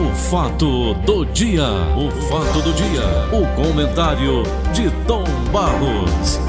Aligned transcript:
O 0.00 0.14
fato 0.14 0.94
do 0.94 1.26
dia, 1.26 1.66
o 1.94 2.10
fato 2.22 2.62
do 2.62 2.72
dia, 2.72 3.02
o 3.36 3.54
comentário 3.54 4.44
de 4.72 4.90
Tom 5.06 5.24
Barros. 5.52 6.40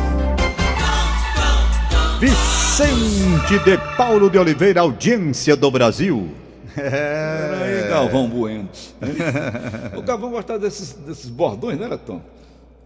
Vicente 2.18 3.60
de 3.66 3.78
Paulo 3.98 4.30
de 4.30 4.38
Oliveira, 4.38 4.80
audiência 4.80 5.54
do 5.54 5.70
Brasil. 5.70 6.30
É. 6.78 7.82
Aí, 7.84 7.90
Galvão 7.90 8.30
Bueno. 8.30 8.70
o 9.98 10.02
Galvão 10.02 10.32
gostava 10.32 10.58
desses, 10.58 10.94
desses 10.94 11.30
bordões, 11.30 11.78
né, 11.78 11.90
Tom? 12.06 12.22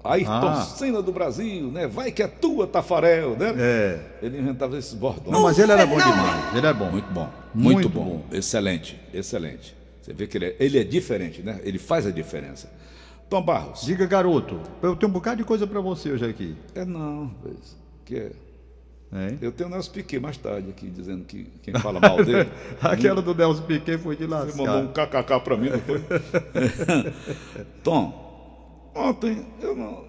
Ayrton 0.03 0.47
ah. 0.47 0.61
Senna 0.63 0.99
do 0.99 1.11
Brasil, 1.11 1.69
né? 1.69 1.85
Vai 1.85 2.11
que 2.11 2.23
é 2.23 2.27
tua, 2.27 2.65
Tafarel, 2.65 3.37
né? 3.37 3.53
É. 3.55 3.99
Ele 4.19 4.39
inventava 4.39 4.75
esses 4.79 4.95
bordões. 4.95 5.31
Não, 5.31 5.43
mas 5.43 5.59
ele 5.59 5.71
era 5.71 5.85
bom 5.85 5.97
demais. 5.97 6.55
Ele 6.55 6.65
é 6.65 6.73
bom. 6.73 6.89
Muito 6.89 7.13
bom. 7.13 7.29
Muito, 7.53 7.73
muito 7.75 7.89
bom. 7.89 8.03
bom. 8.03 8.23
Excelente, 8.31 8.99
excelente. 9.13 9.84
Você 10.05 10.13
vê 10.13 10.27
que 10.27 10.37
ele 10.37 10.45
é, 10.45 10.55
ele 10.59 10.77
é 10.77 10.83
diferente, 10.83 11.41
né? 11.41 11.59
Ele 11.63 11.79
faz 11.79 12.05
a 12.05 12.11
diferença. 12.11 12.71
Tom 13.27 13.41
Barros. 13.41 13.81
Diga, 13.81 14.05
garoto. 14.05 14.61
Eu 14.83 14.95
tenho 14.95 15.09
um 15.09 15.13
bocado 15.13 15.37
de 15.37 15.43
coisa 15.43 15.65
para 15.65 15.81
você 15.81 16.11
hoje 16.11 16.23
aqui. 16.23 16.55
É 16.75 16.85
não, 16.85 17.33
que 18.05 18.15
é. 18.15 18.31
É. 19.11 19.33
Eu 19.41 19.51
tenho 19.51 19.67
o 19.67 19.71
Nelson 19.71 19.91
Piquet 19.91 20.19
mais 20.19 20.37
tarde 20.37 20.69
aqui, 20.69 20.91
dizendo 20.91 21.25
que 21.25 21.47
quem 21.63 21.73
fala 21.79 21.99
mal 21.99 22.23
dele. 22.23 22.47
Aquela 22.81 23.19
do 23.19 23.33
Nelson 23.33 23.63
Piquet 23.63 23.97
foi 23.97 24.15
de 24.15 24.27
lá. 24.27 24.45
Você 24.45 24.55
mandou 24.55 24.83
um 24.83 24.93
kkk 24.93 25.39
para 25.43 25.57
mim, 25.57 25.69
não 25.69 25.79
foi? 25.79 26.03
Tom, 27.81 28.25
Ontem, 28.93 29.43
eu 29.59 29.75
não. 29.75 30.05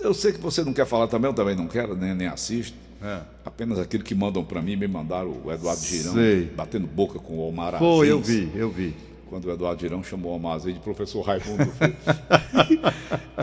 Eu 0.00 0.14
sei 0.14 0.32
que 0.32 0.38
você 0.38 0.62
não 0.62 0.72
quer 0.72 0.86
falar 0.86 1.08
também, 1.08 1.28
eu 1.28 1.34
também 1.34 1.56
não 1.56 1.66
quero, 1.66 1.96
nem, 1.96 2.14
nem 2.14 2.28
assisto. 2.28 2.76
É. 3.02 3.20
Apenas 3.44 3.78
aquilo 3.78 4.04
que 4.04 4.14
mandam 4.14 4.44
para 4.44 4.60
mim, 4.60 4.76
me 4.76 4.86
mandaram 4.86 5.34
o 5.44 5.50
Eduardo 5.50 5.82
Girão 5.82 6.14
sei. 6.14 6.44
batendo 6.44 6.86
boca 6.86 7.18
com 7.18 7.34
o 7.34 7.48
Omar 7.48 7.74
Aziz. 7.74 7.80
Foi, 7.80 8.10
eu 8.10 8.20
vi, 8.20 8.50
eu 8.54 8.70
vi. 8.70 8.94
Quando 9.30 9.44
o 9.44 9.52
Eduardo 9.52 9.80
Girão 9.80 10.02
chamou 10.02 10.38
o 10.38 10.48
Aziz 10.48 10.74
de 10.74 10.80
professor 10.80 11.22
Raimundo. 11.22 11.72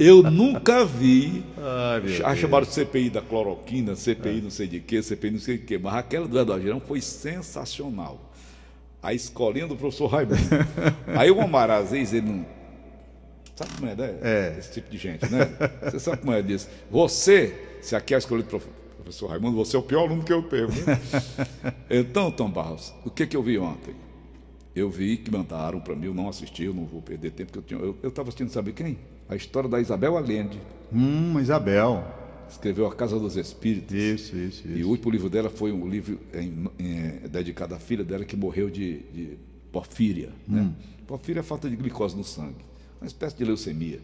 eu 0.02 0.22
nunca 0.22 0.84
vi. 0.84 1.46
Ai, 1.58 2.22
a 2.26 2.36
chamaram 2.36 2.66
de 2.66 2.74
CPI 2.74 3.10
da 3.10 3.22
cloroquina, 3.22 3.96
CPI 3.96 4.40
é. 4.40 4.42
não 4.42 4.50
sei 4.50 4.68
de 4.68 4.82
quê, 4.82 5.02
CPI 5.02 5.32
não 5.32 5.40
sei 5.40 5.58
de 5.58 5.64
quê. 5.64 5.78
Mas 5.78 5.96
aquela 5.96 6.28
do 6.28 6.38
Eduardo 6.38 6.62
Girão 6.62 6.82
foi 6.82 7.00
sensacional. 7.00 8.20
A 9.02 9.14
escolinha 9.14 9.66
do 9.66 9.78
professor 9.78 10.08
Raimundo. 10.08 10.36
Aí 11.18 11.32
o 11.32 11.38
Omar 11.38 11.72
Aziz, 11.72 12.12
ele 12.12 12.28
não 12.28 12.58
Sabe 13.56 13.72
como 13.74 13.90
é, 13.90 13.96
né? 13.96 14.16
É. 14.22 14.56
Esse 14.60 14.74
tipo 14.74 14.92
de 14.92 14.98
gente, 14.98 15.26
né? 15.32 15.50
Você 15.84 16.00
sabe 16.00 16.18
como 16.18 16.34
é 16.34 16.42
disso. 16.42 16.68
Você, 16.92 17.56
se 17.82 17.96
aqui 17.96 18.14
é 18.14 18.18
escolhido 18.18 18.48
professor 18.50 19.28
Raimundo, 19.30 19.56
você 19.56 19.76
é 19.76 19.80
o 19.80 19.84
pior 19.84 20.02
aluno 20.02 20.22
que 20.22 20.34
eu 20.34 20.44
tenho. 20.44 20.68
Né? 20.68 21.00
então, 21.90 22.30
Tom 22.30 22.52
Barros, 22.52 22.94
o 23.06 23.10
que, 23.10 23.26
que 23.26 23.38
eu 23.38 23.42
vi 23.42 23.58
ontem? 23.58 23.96
Eu 24.78 24.90
vi 24.90 25.18
que 25.18 25.32
mandaram 25.32 25.80
para 25.80 25.96
mim, 25.96 26.06
eu 26.08 26.14
não 26.14 26.30
assisti, 26.30 26.64
eu 26.64 26.74
não 26.74 26.86
vou 26.86 27.02
perder 27.02 27.32
tempo, 27.32 27.52
porque 27.52 27.74
eu 27.74 27.92
estava 27.92 27.98
eu, 28.04 28.12
eu 28.14 28.22
assistindo, 28.24 28.50
sabe 28.50 28.74
quem? 28.74 28.98
A 29.28 29.36
história 29.36 29.70
da 29.70 29.80
Isabel 29.80 30.18
Allende. 30.18 30.62
Hum, 30.94 31.40
Isabel. 31.40 32.06
Escreveu 32.50 32.86
A 32.86 32.96
Casa 32.96 33.20
dos 33.20 33.36
Espíritos. 33.36 33.96
Isso, 33.96 34.36
isso, 34.36 34.68
isso. 34.68 34.78
E 34.78 34.84
o 34.84 34.90
último 34.90 35.12
livro 35.12 35.30
dela 35.30 35.50
foi 35.50 35.72
um 35.72 35.88
livro 35.88 36.20
em, 36.34 36.70
em, 36.80 37.28
dedicado 37.28 37.76
à 37.76 37.80
filha 37.80 38.04
dela 38.04 38.24
que 38.24 38.38
morreu 38.38 38.70
de, 38.70 39.00
de 39.14 39.38
porfíria. 39.72 40.30
Né? 40.48 40.62
Hum. 40.62 40.74
Porfíria 41.06 41.42
é 41.42 41.44
falta 41.44 41.70
de 41.70 41.76
glicose 41.76 42.16
no 42.16 42.24
sangue 42.24 42.68
uma 43.00 43.08
espécie 43.08 43.38
de 43.38 43.46
leucemia. 43.46 44.00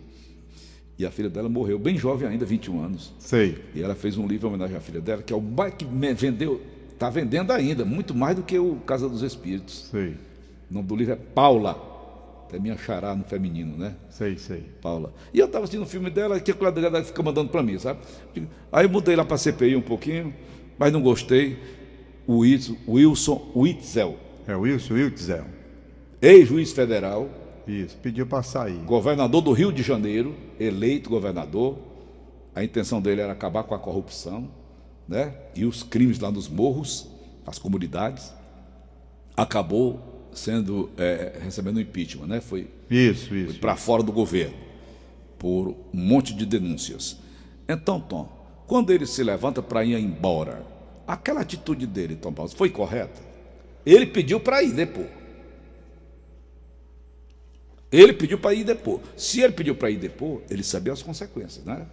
E 0.98 1.06
a 1.06 1.12
filha 1.12 1.30
dela 1.30 1.50
morreu 1.50 1.80
bem 1.80 1.98
jovem 1.98 2.28
ainda, 2.28 2.46
21 2.46 2.84
anos. 2.84 3.14
Sei. 3.18 3.58
E 3.74 3.82
ela 3.82 3.96
fez 3.96 4.18
um 4.18 4.28
livro 4.28 4.48
em 4.48 4.50
homenagem 4.50 4.78
à 4.78 4.80
filha 4.80 5.02
dela, 5.02 5.24
que 5.24 5.34
é 5.34 5.36
o 5.36 5.42
mais 5.42 5.74
que 5.74 5.86
vendeu, 5.86 6.62
está 6.92 7.10
vendendo 7.10 7.52
ainda, 7.52 7.84
muito 7.84 8.14
mais 8.14 8.36
do 8.36 8.44
que 8.44 8.58
o 8.58 8.76
Casa 8.86 9.10
dos 9.10 9.24
Espíritos. 9.24 9.88
Sei. 9.90 10.16
O 10.74 10.78
nome 10.78 10.88
do 10.88 10.96
livro 10.96 11.14
é 11.14 11.16
Paula. 11.16 11.94
É 12.52 12.58
minha 12.58 12.76
xará 12.76 13.16
no 13.16 13.24
feminino, 13.24 13.78
né? 13.78 13.96
Sei, 14.10 14.38
sei. 14.40 14.62
Paula. 14.82 15.14
E 15.32 15.38
eu 15.38 15.46
estava 15.46 15.66
assistindo 15.66 15.82
o 15.82 15.84
um 15.84 15.88
filme 15.88 16.10
dela, 16.10 16.40
que 16.40 16.52
a 16.52 16.72
dela 16.72 17.04
fica 17.04 17.22
mandando 17.22 17.50
para 17.50 17.62
mim, 17.62 17.78
sabe? 17.78 18.00
Aí 18.72 18.86
eu 18.86 18.90
mudei 18.90 19.16
lá 19.16 19.24
para 19.24 19.36
a 19.36 19.38
CPI 19.38 19.76
um 19.76 19.82
pouquinho, 19.82 20.34
mas 20.78 20.92
não 20.92 21.02
gostei. 21.02 21.60
O 22.26 22.40
Wilson 22.40 23.52
Witzel. 23.56 24.18
É, 24.48 24.56
Wilson 24.56 24.96
Witzel. 24.96 25.46
Ex-juiz 26.20 26.72
federal 26.72 27.30
isso, 27.68 27.96
pediu 27.98 28.26
para 28.26 28.42
sair. 28.42 28.80
Governador 28.80 29.42
do 29.42 29.52
Rio 29.52 29.72
de 29.72 29.84
Janeiro, 29.84 30.36
eleito 30.60 31.10
governador. 31.10 31.78
A 32.56 32.64
intenção 32.64 33.00
dele 33.00 33.22
era 33.22 33.32
acabar 33.32 33.64
com 33.64 33.76
a 33.76 33.80
corrupção, 33.80 34.50
né? 35.08 35.36
E 35.56 35.66
os 35.66 35.84
crimes 35.84 36.20
lá 36.20 36.32
nos 36.32 36.50
morros, 36.50 37.08
as 37.46 37.60
comunidades. 37.60 38.34
Acabou 39.36 40.13
sendo 40.34 40.90
é, 40.98 41.40
recebendo 41.42 41.80
impeachment, 41.80 42.28
né? 42.28 42.42
Foi 42.42 42.68
isso, 42.90 43.34
isso. 43.36 43.60
para 43.60 43.76
fora 43.76 44.04
do 44.04 44.12
governo 44.12 44.56
por 45.38 45.76
um 45.94 46.00
monte 46.00 46.34
de 46.34 46.46
denúncias. 46.46 47.18
Então, 47.68 48.00
Tom, 48.00 48.30
quando 48.66 48.92
ele 48.92 49.06
se 49.06 49.22
levanta 49.24 49.62
para 49.62 49.84
ir 49.84 49.98
embora, 49.98 50.66
aquela 51.06 51.42
atitude 51.42 51.86
dele, 51.86 52.16
Tom 52.16 52.32
Paulo, 52.32 52.50
foi 52.52 52.70
correta? 52.70 53.22
Ele 53.86 54.06
pediu 54.06 54.40
para 54.40 54.64
ir 54.64 54.72
depois. 54.72 55.10
Ele 57.92 58.14
pediu 58.14 58.40
para 58.40 58.56
ir 58.56 58.64
depor. 58.64 59.02
Se 59.16 59.42
ele 59.42 59.54
pediu 59.54 59.76
para 59.76 59.92
ir 59.92 59.98
depor, 59.98 60.42
ele 60.50 60.64
sabia 60.64 60.94
as 60.94 61.04
consequências, 61.04 61.64
né? 61.64 61.86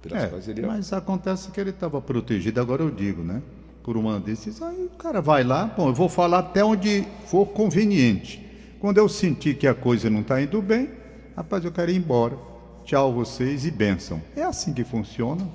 Pelas 0.00 0.46
é, 0.46 0.50
ele... 0.50 0.62
Mas 0.62 0.92
acontece 0.92 1.50
que 1.50 1.60
ele 1.60 1.70
estava 1.70 2.00
protegido, 2.00 2.60
agora 2.60 2.82
eu 2.82 2.90
digo, 2.90 3.24
né? 3.24 3.42
Por 3.86 3.96
uma 3.96 4.18
decisão. 4.18 4.68
Aí 4.68 4.84
o 4.84 4.98
cara 4.98 5.22
vai 5.22 5.44
lá, 5.44 5.64
bom, 5.64 5.88
eu 5.88 5.94
vou 5.94 6.08
falar 6.08 6.40
até 6.40 6.64
onde 6.64 7.06
for 7.26 7.46
conveniente. 7.46 8.44
Quando 8.80 8.98
eu 8.98 9.08
sentir 9.08 9.56
que 9.56 9.66
a 9.66 9.74
coisa 9.74 10.10
não 10.10 10.22
está 10.22 10.42
indo 10.42 10.60
bem, 10.60 10.90
rapaz, 11.36 11.64
eu 11.64 11.70
quero 11.70 11.92
ir 11.92 11.96
embora. 11.96 12.36
Tchau 12.84 13.12
vocês 13.12 13.64
e 13.64 13.70
benção. 13.70 14.20
É 14.34 14.42
assim 14.42 14.74
que 14.74 14.82
funciona. 14.82 15.48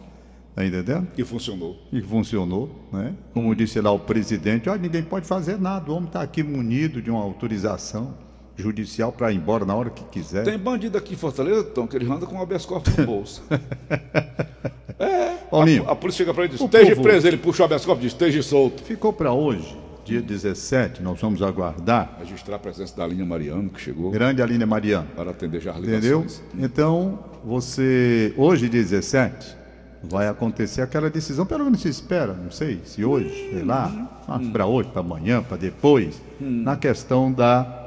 Tá 0.55 0.65
entendendo? 0.65 1.09
E 1.17 1.25
funcionou. 1.25 1.77
E 1.91 2.01
funcionou, 2.01 2.87
né? 2.91 3.13
Como 3.33 3.53
disse 3.53 3.81
lá 3.81 3.91
o 3.91 3.99
presidente, 3.99 4.69
olha, 4.69 4.81
ninguém 4.81 5.03
pode 5.03 5.27
fazer 5.27 5.59
nada, 5.59 5.91
o 5.91 5.95
homem 5.95 6.07
está 6.07 6.21
aqui 6.21 6.41
munido 6.41 7.01
de 7.01 7.11
uma 7.11 7.21
autorização 7.21 8.30
judicial 8.61 9.11
para 9.11 9.31
ir 9.31 9.35
embora 9.35 9.65
na 9.65 9.75
hora 9.75 9.89
que 9.89 10.03
quiser. 10.05 10.43
Tem 10.43 10.57
bandido 10.57 10.97
aqui 10.97 11.13
em 11.13 11.17
Fortaleza, 11.17 11.63
Tom, 11.63 11.87
que 11.87 11.95
ele 11.95 12.09
anda 12.11 12.25
com 12.25 12.37
o 12.37 12.41
habeas 12.41 12.65
corpus 12.65 12.95
no 12.95 13.05
bolso. 13.05 13.43
é. 14.99 15.31
Paulinho, 15.49 15.87
a, 15.87 15.91
a, 15.91 15.95
polícia 15.95 16.19
chega 16.19 16.33
para 16.33 16.45
ele 16.45 16.53
e 16.53 16.57
diz: 16.57 16.65
esteja 16.65 16.91
povo... 16.91 17.03
preso. 17.03 17.27
Ele 17.27 17.37
puxa 17.37 17.63
o 17.63 17.65
habeas 17.65 17.85
corpus 17.85 18.03
e 18.03 18.07
diz: 18.07 18.13
esteja 18.13 18.41
solto. 18.41 18.83
Ficou 18.83 19.11
para 19.11 19.33
hoje, 19.33 19.77
dia 20.05 20.21
17, 20.21 21.01
nós 21.01 21.19
vamos 21.19 21.41
aguardar. 21.41 22.17
Registrar 22.19 22.55
a 22.55 22.59
presença 22.59 22.95
da 22.95 23.03
Aline 23.03 23.25
Mariano, 23.25 23.69
que 23.69 23.81
chegou. 23.81 24.11
Grande 24.11 24.41
Aline 24.41 24.65
Mariano. 24.65 25.07
Para 25.15 25.31
atender 25.31 25.59
já 25.59 25.71
as 25.71 25.79
Entendeu? 25.79 26.25
Então, 26.57 27.19
você, 27.43 28.33
hoje, 28.37 28.69
dia 28.69 28.81
17, 28.81 29.57
vai 30.03 30.27
acontecer 30.27 30.81
aquela 30.81 31.09
decisão, 31.09 31.45
pelo 31.45 31.63
menos 31.65 31.81
se 31.81 31.89
espera, 31.89 32.33
não 32.33 32.51
sei, 32.51 32.81
se 32.85 33.05
hoje, 33.05 33.49
sei 33.51 33.63
lá, 33.63 34.09
hum. 34.29 34.51
para 34.51 34.65
hoje, 34.65 34.89
para 34.89 35.01
amanhã, 35.01 35.43
para 35.43 35.57
depois, 35.57 36.21
hum. 36.41 36.63
na 36.63 36.75
questão 36.75 37.31
da 37.31 37.80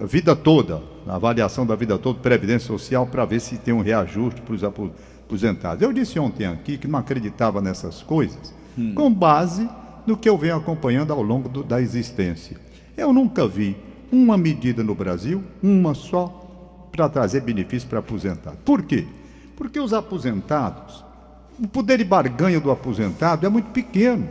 vida 0.00 0.36
toda, 0.36 0.82
a 1.06 1.16
avaliação 1.16 1.64
da 1.66 1.74
vida 1.74 1.98
toda, 1.98 2.18
Previdência 2.20 2.66
Social, 2.66 3.06
para 3.06 3.24
ver 3.24 3.40
se 3.40 3.56
tem 3.56 3.72
um 3.72 3.80
reajuste 3.80 4.40
para 4.42 4.54
os 4.54 4.62
aposentados. 4.62 5.82
Eu 5.82 5.92
disse 5.92 6.18
ontem 6.18 6.46
aqui 6.46 6.76
que 6.76 6.86
não 6.86 6.98
acreditava 6.98 7.60
nessas 7.60 8.02
coisas, 8.02 8.54
hum. 8.76 8.94
com 8.94 9.12
base 9.12 9.68
no 10.06 10.16
que 10.16 10.28
eu 10.28 10.36
venho 10.36 10.56
acompanhando 10.56 11.12
ao 11.12 11.22
longo 11.22 11.48
do, 11.48 11.62
da 11.62 11.80
existência. 11.80 12.56
Eu 12.96 13.12
nunca 13.12 13.46
vi 13.48 13.76
uma 14.10 14.36
medida 14.36 14.84
no 14.84 14.94
Brasil, 14.94 15.42
uma 15.62 15.94
só, 15.94 16.38
para 16.92 17.08
trazer 17.08 17.40
benefício 17.40 17.88
para 17.88 18.00
aposentados. 18.00 18.58
Por 18.64 18.82
quê? 18.82 19.06
Porque 19.56 19.80
os 19.80 19.94
aposentados, 19.94 21.02
o 21.58 21.66
poder 21.66 21.98
de 21.98 22.04
barganha 22.04 22.60
do 22.60 22.70
aposentado 22.70 23.46
é 23.46 23.48
muito 23.48 23.70
pequeno. 23.70 24.28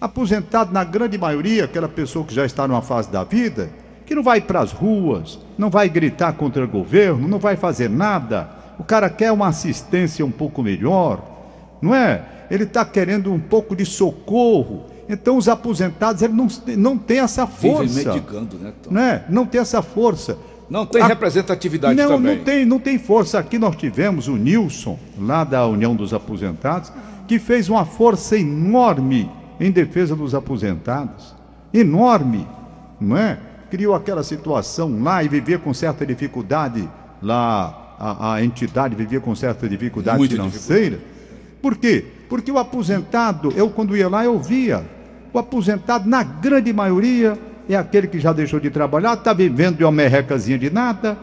Aposentado, 0.00 0.72
na 0.72 0.84
grande 0.84 1.18
maioria, 1.18 1.64
aquela 1.64 1.88
pessoa 1.88 2.24
que 2.24 2.34
já 2.34 2.46
está 2.46 2.66
numa 2.66 2.80
fase 2.80 3.10
da 3.10 3.24
vida, 3.24 3.70
que 4.06 4.14
não 4.14 4.22
vai 4.22 4.40
para 4.40 4.60
as 4.60 4.72
ruas, 4.72 5.38
não 5.58 5.68
vai 5.68 5.88
gritar 5.88 6.32
contra 6.34 6.64
o 6.64 6.68
governo, 6.68 7.26
não 7.26 7.38
vai 7.38 7.56
fazer 7.56 7.90
nada. 7.90 8.48
O 8.78 8.84
cara 8.84 9.10
quer 9.10 9.32
uma 9.32 9.48
assistência 9.48 10.24
um 10.24 10.30
pouco 10.30 10.62
melhor, 10.62 11.20
não 11.82 11.94
é? 11.94 12.22
Ele 12.50 12.64
está 12.64 12.84
querendo 12.84 13.32
um 13.32 13.40
pouco 13.40 13.74
de 13.74 13.84
socorro. 13.84 14.84
Então 15.08 15.36
os 15.36 15.48
aposentados 15.48 16.22
ele 16.22 16.32
não, 16.32 16.46
não 16.76 16.96
tem 16.96 17.18
essa 17.18 17.46
força. 17.46 17.94
Vive 17.94 18.08
medicando, 18.08 18.56
né, 18.58 18.72
Tom? 18.82 18.90
Não, 18.92 19.02
é? 19.02 19.24
não 19.28 19.44
tem 19.44 19.60
essa 19.60 19.82
força. 19.82 20.38
Não 20.68 20.84
tem 20.84 21.02
A... 21.02 21.06
representatividade 21.06 21.94
não, 21.94 22.08
também. 22.08 22.36
Não 22.36 22.44
tem, 22.44 22.64
não 22.64 22.78
tem 22.78 22.98
força. 22.98 23.38
Aqui 23.38 23.58
nós 23.58 23.76
tivemos 23.76 24.28
o 24.28 24.36
Nilson, 24.36 24.98
lá 25.18 25.44
da 25.44 25.66
União 25.66 25.94
dos 25.94 26.12
Aposentados, 26.12 26.92
que 27.26 27.38
fez 27.38 27.68
uma 27.68 27.84
força 27.84 28.36
enorme 28.36 29.30
em 29.60 29.70
defesa 29.70 30.14
dos 30.14 30.34
aposentados. 30.34 31.34
Enorme, 31.72 32.46
não 33.00 33.16
é? 33.16 33.38
Criou 33.70 33.94
aquela 33.94 34.22
situação 34.22 35.02
lá 35.02 35.22
e 35.22 35.28
vivia 35.28 35.58
com 35.58 35.72
certa 35.74 36.06
dificuldade, 36.06 36.88
lá 37.22 37.96
a, 37.98 38.34
a 38.34 38.44
entidade 38.44 38.94
vivia 38.94 39.20
com 39.20 39.34
certa 39.34 39.68
dificuldade 39.68 40.18
Muito 40.18 40.32
financeira. 40.32 40.96
Dificuldade. 40.96 41.16
Por 41.62 41.76
quê? 41.76 42.04
Porque 42.28 42.50
o 42.50 42.58
aposentado, 42.58 43.52
eu 43.56 43.70
quando 43.70 43.96
ia 43.96 44.08
lá, 44.08 44.24
eu 44.24 44.38
via, 44.38 44.84
o 45.32 45.38
aposentado, 45.38 46.08
na 46.08 46.22
grande 46.22 46.72
maioria, 46.72 47.38
é 47.68 47.76
aquele 47.76 48.06
que 48.06 48.20
já 48.20 48.32
deixou 48.32 48.60
de 48.60 48.70
trabalhar, 48.70 49.14
está 49.14 49.32
vivendo 49.32 49.78
de 49.78 49.84
uma 49.84 49.92
merrecazinha 49.92 50.58
de 50.58 50.70
nada, 50.70 51.18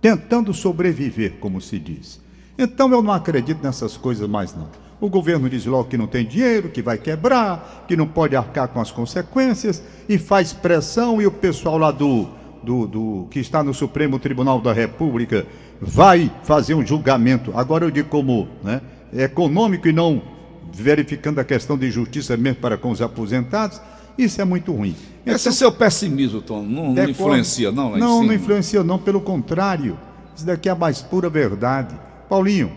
tentando 0.00 0.54
sobreviver, 0.54 1.34
como 1.40 1.60
se 1.60 1.78
diz. 1.78 2.20
Então 2.58 2.90
eu 2.90 3.02
não 3.02 3.12
acredito 3.12 3.62
nessas 3.62 3.96
coisas 3.96 4.28
mais 4.28 4.54
não. 4.54 4.68
O 5.00 5.08
governo 5.08 5.48
diz 5.48 5.64
logo 5.64 5.88
que 5.88 5.96
não 5.96 6.06
tem 6.06 6.26
dinheiro, 6.26 6.68
que 6.68 6.82
vai 6.82 6.98
quebrar, 6.98 7.84
que 7.88 7.96
não 7.96 8.06
pode 8.06 8.36
arcar 8.36 8.68
com 8.68 8.80
as 8.80 8.90
consequências 8.90 9.82
e 10.08 10.18
faz 10.18 10.52
pressão 10.52 11.22
e 11.22 11.26
o 11.26 11.30
pessoal 11.30 11.78
lá 11.78 11.90
do, 11.90 12.28
do, 12.62 12.86
do 12.86 13.26
que 13.30 13.38
está 13.38 13.64
no 13.64 13.72
Supremo 13.72 14.18
Tribunal 14.18 14.60
da 14.60 14.74
República 14.74 15.46
vai 15.80 16.30
fazer 16.44 16.74
um 16.74 16.84
julgamento. 16.84 17.50
Agora 17.54 17.86
eu 17.86 17.90
digo 17.90 18.10
como 18.10 18.46
né, 18.62 18.82
econômico 19.14 19.88
e 19.88 19.92
não 19.92 20.20
verificando 20.70 21.38
a 21.38 21.44
questão 21.44 21.78
de 21.78 21.90
justiça 21.90 22.36
mesmo 22.36 22.60
para 22.60 22.76
com 22.76 22.90
os 22.90 23.00
aposentados. 23.00 23.80
Isso 24.18 24.42
é 24.42 24.44
muito 24.44 24.70
ruim. 24.70 24.94
Então, 25.22 25.34
Esse 25.34 25.48
é 25.48 25.52
seu 25.52 25.72
pessimismo, 25.72 26.42
Tom, 26.42 26.62
não, 26.62 26.92
não 26.92 27.08
influencia 27.08 27.72
não? 27.72 27.96
não, 27.96 28.22
não 28.22 28.34
influencia 28.34 28.84
não, 28.84 28.98
pelo 28.98 29.22
contrário. 29.22 29.98
Isso 30.36 30.44
daqui 30.44 30.68
é 30.68 30.72
a 30.72 30.74
mais 30.74 31.00
pura 31.00 31.30
verdade. 31.30 31.94
Paulinho, 32.28 32.70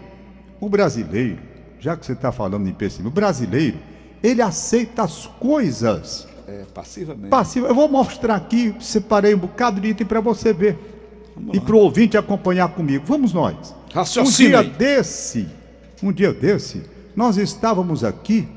o 0.60 0.70
brasileiro, 0.70 1.38
já 1.84 1.98
que 1.98 2.06
você 2.06 2.14
está 2.14 2.32
falando 2.32 2.66
em 2.66 2.72
pessimismo, 2.72 3.10
o 3.10 3.12
brasileiro, 3.12 3.78
ele 4.24 4.42
aceita 4.42 5.04
as 5.04 5.28
coisas. 5.28 6.26
É, 6.48 6.64
passivamente. 6.74 7.28
Passiva. 7.28 7.68
Eu 7.68 7.76
vou 7.76 7.90
mostrar 7.90 8.36
aqui, 8.36 8.74
separei 8.80 9.36
um 9.36 9.40
bocado 9.40 9.82
de 9.82 9.90
item 9.90 10.08
para 10.08 10.22
você 10.22 10.54
ver. 10.54 10.80
Vamos 11.36 11.58
e 11.58 11.60
para 11.60 11.76
o 11.76 11.80
ouvinte 11.80 12.18
acompanhar 12.18 12.70
comigo. 12.70 13.04
Vamos 13.06 13.34
nós. 13.34 13.76
Raciocínio. 13.94 14.60
Um 14.60 14.62
dia 14.62 14.72
desse, 14.72 15.48
um 16.02 16.14
dia 16.14 16.34
desse, 16.34 16.84
nós 17.14 17.36
estávamos 17.36 18.02
aqui 18.02 18.48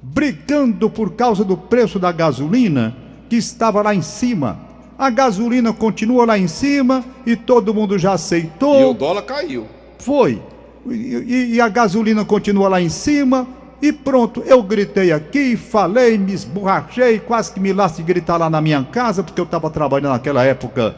brigando 0.00 0.88
por 0.88 1.12
causa 1.12 1.44
do 1.44 1.58
preço 1.58 1.98
da 1.98 2.12
gasolina 2.12 2.96
que 3.28 3.36
estava 3.36 3.82
lá 3.82 3.94
em 3.94 4.02
cima. 4.02 4.58
A 4.98 5.10
gasolina 5.10 5.70
continua 5.70 6.24
lá 6.24 6.38
em 6.38 6.48
cima 6.48 7.04
e 7.26 7.36
todo 7.36 7.74
mundo 7.74 7.98
já 7.98 8.14
aceitou. 8.14 8.80
E 8.80 8.84
o 8.84 8.94
dólar 8.94 9.22
caiu. 9.22 9.66
Foi. 9.98 10.40
E, 10.90 11.54
e, 11.54 11.60
a 11.60 11.68
gasolina 11.68 12.24
continua 12.24 12.68
lá 12.68 12.80
em 12.80 12.88
cima. 12.88 13.46
E 13.80 13.92
pronto, 13.92 14.42
eu 14.46 14.62
gritei 14.62 15.12
aqui, 15.12 15.56
falei, 15.56 16.16
me 16.16 16.32
esborrachei, 16.32 17.18
quase 17.18 17.52
que 17.52 17.60
me 17.60 17.72
lasque 17.72 17.98
de 17.98 18.02
gritar 18.04 18.36
lá 18.36 18.48
na 18.48 18.60
minha 18.60 18.82
casa, 18.84 19.22
porque 19.22 19.40
eu 19.40 19.44
estava 19.44 19.68
trabalhando 19.68 20.12
naquela 20.12 20.42
época 20.44 20.96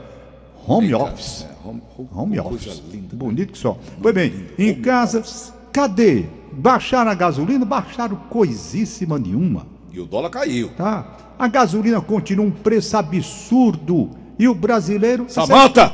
home 0.67 0.87
Eita, 0.87 0.99
office. 0.99 1.47
É, 1.49 1.69
home, 1.69 1.83
home 2.15 2.41
office. 2.41 2.83
Linda, 2.93 3.09
né? 3.13 3.19
Bonito 3.19 3.53
que 3.53 3.59
só. 3.59 3.77
Foi 4.01 4.13
bem, 4.13 4.47
em 4.59 4.73
home 4.73 4.83
casa, 4.83 5.19
office. 5.21 5.53
cadê? 5.73 6.27
Baixaram 6.53 7.11
a 7.11 7.15
gasolina? 7.15 7.65
Baixaram 7.65 8.17
coisíssima 8.31 9.19
nenhuma. 9.19 9.67
E 9.93 10.01
o 10.01 10.07
dólar 10.07 10.31
caiu. 10.31 10.71
Tá. 10.77 11.35
A 11.39 11.49
gasolina 11.49 12.01
continua 12.01 12.47
um 12.47 12.51
preço 12.51 12.97
absurdo. 12.97 14.11
E 14.39 14.49
o 14.49 14.55
brasileiro. 14.55 15.27
Samanta! 15.29 15.93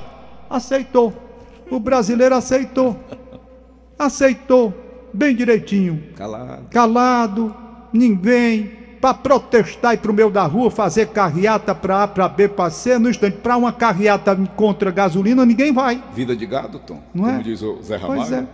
Aceitou. 0.50 1.12
O 1.70 1.80
brasileiro 1.80 2.34
aceitou. 2.34 2.96
Aceitou. 4.04 4.74
Bem 5.12 5.34
direitinho. 5.34 6.02
Calado. 6.16 6.62
Calado. 6.70 7.54
Ninguém. 7.92 8.82
Para 9.00 9.14
protestar 9.14 9.94
e 9.94 9.96
para 9.96 10.12
o 10.12 10.14
meio 10.14 10.30
da 10.30 10.44
rua, 10.44 10.70
fazer 10.70 11.08
carreata 11.08 11.74
para 11.74 12.04
A, 12.04 12.08
para 12.08 12.28
B, 12.28 12.46
para 12.46 12.70
C, 12.70 13.00
no 13.00 13.10
instante, 13.10 13.38
para 13.38 13.56
uma 13.56 13.72
carreata 13.72 14.36
contra 14.54 14.90
a 14.90 14.92
gasolina, 14.92 15.44
ninguém 15.44 15.72
vai. 15.72 16.00
Vida 16.14 16.36
de 16.36 16.46
gado, 16.46 16.78
Tom. 16.78 17.00
Não 17.12 17.24
Como 17.24 17.36
é? 17.36 17.42
diz 17.42 17.62
o 17.62 17.82
Zé 17.82 17.96
Ramalho. 17.96 18.20
Pois 18.20 18.32
é. 18.32 18.46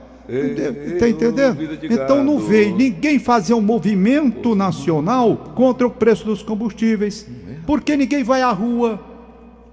Está 0.95 1.09
entendendo? 1.09 1.57
Então 1.83 2.23
não 2.23 2.39
veio 2.39 2.77
ninguém 2.77 3.19
fazer 3.19 3.55
um 3.55 3.63
movimento 3.63 4.55
nacional 4.55 5.53
contra 5.55 5.87
o 5.87 5.91
preço 5.91 6.25
dos 6.25 6.43
combustíveis. 6.43 7.27
Porque 7.67 7.97
ninguém 7.97 8.23
vai 8.23 8.41
à 8.43 8.51
rua 8.51 8.99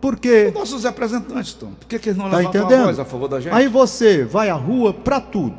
por 0.06 0.20
quê? 0.20 0.50
Os 0.50 0.54
nossos 0.54 0.84
representantes, 0.84 1.54
Tom. 1.54 1.72
Por 1.80 1.88
que, 1.88 1.98
que 1.98 2.10
eles 2.10 2.18
não 2.18 2.30
tá 2.30 2.38
levantam 2.38 2.62
entendendo? 2.62 2.82
a 2.82 2.86
voz 2.86 3.00
a 3.00 3.06
favor 3.06 3.28
da 3.28 3.40
gente? 3.40 3.52
Aí 3.52 3.68
você 3.68 4.24
vai 4.24 4.52
à 4.52 4.54
rua 4.54 4.94
para 4.94 5.20
tudo. 5.20 5.58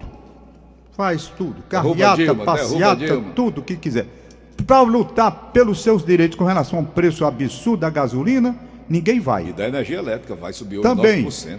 Faz 0.93 1.27
tudo. 1.37 1.65
Carreata, 1.69 2.17
Dilma, 2.17 2.45
passeata, 2.45 3.25
tudo 3.35 3.61
o 3.61 3.65
que 3.65 3.75
quiser. 3.75 4.07
Para 4.65 4.83
lutar 4.83 5.51
pelos 5.53 5.83
seus 5.83 6.05
direitos 6.05 6.39
com 6.39 6.45
relação 6.45 6.79
ao 6.79 6.85
preço 6.85 7.25
absurdo 7.25 7.81
da 7.81 7.91
gasolina, 7.91 8.55
ninguém 8.89 9.19
vai. 9.19 9.49
E 9.49 9.53
da 9.53 9.67
energia 9.67 9.99
elétrica 9.99 10.37
vai 10.37 10.53
subir 10.53 10.81
Também. 10.81 11.25
9%. 11.25 11.59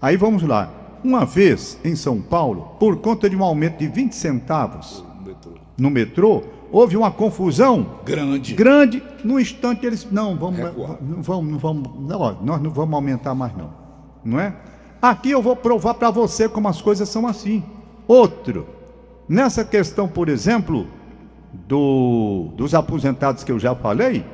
Aí 0.00 0.16
vamos 0.16 0.42
lá. 0.42 0.72
Uma 1.04 1.26
vez 1.26 1.78
em 1.84 1.94
São 1.94 2.22
Paulo, 2.22 2.74
por 2.80 2.96
conta 2.96 3.28
de 3.28 3.36
um 3.36 3.44
aumento 3.44 3.76
de 3.76 3.86
20 3.86 4.14
centavos 4.14 5.04
no 5.20 5.26
metrô, 5.26 5.52
no 5.76 5.90
metrô 5.90 6.42
houve 6.74 6.96
uma 6.96 7.12
confusão 7.12 8.00
grande. 8.04 8.54
Grande. 8.54 9.02
No 9.22 9.38
instante 9.38 9.86
eles 9.86 10.10
não 10.10 10.34
vamos, 10.34 10.58
não 10.58 11.22
vamos, 11.22 11.52
não 11.52 11.58
vamos, 11.58 11.90
não, 12.00 12.42
nós 12.42 12.60
não 12.60 12.70
vamos 12.70 12.94
aumentar 12.94 13.32
mais 13.32 13.56
não, 13.56 13.72
não 14.24 14.40
é? 14.40 14.56
Aqui 15.00 15.30
eu 15.30 15.40
vou 15.40 15.54
provar 15.54 15.94
para 15.94 16.10
você 16.10 16.48
como 16.48 16.66
as 16.66 16.82
coisas 16.82 17.08
são 17.08 17.28
assim. 17.28 17.62
Outro, 18.08 18.66
nessa 19.28 19.64
questão, 19.64 20.08
por 20.08 20.28
exemplo, 20.28 20.88
do, 21.52 22.48
dos 22.56 22.74
aposentados 22.74 23.44
que 23.44 23.52
eu 23.52 23.58
já 23.58 23.72
falei, 23.76 24.24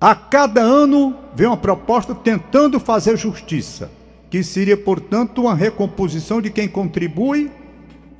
a 0.00 0.14
cada 0.14 0.60
ano 0.60 1.16
vem 1.34 1.48
uma 1.48 1.56
proposta 1.56 2.14
tentando 2.14 2.78
fazer 2.78 3.16
justiça, 3.16 3.90
que 4.30 4.44
seria, 4.44 4.76
portanto, 4.76 5.42
uma 5.42 5.54
recomposição 5.54 6.40
de 6.40 6.50
quem 6.50 6.68
contribui 6.68 7.50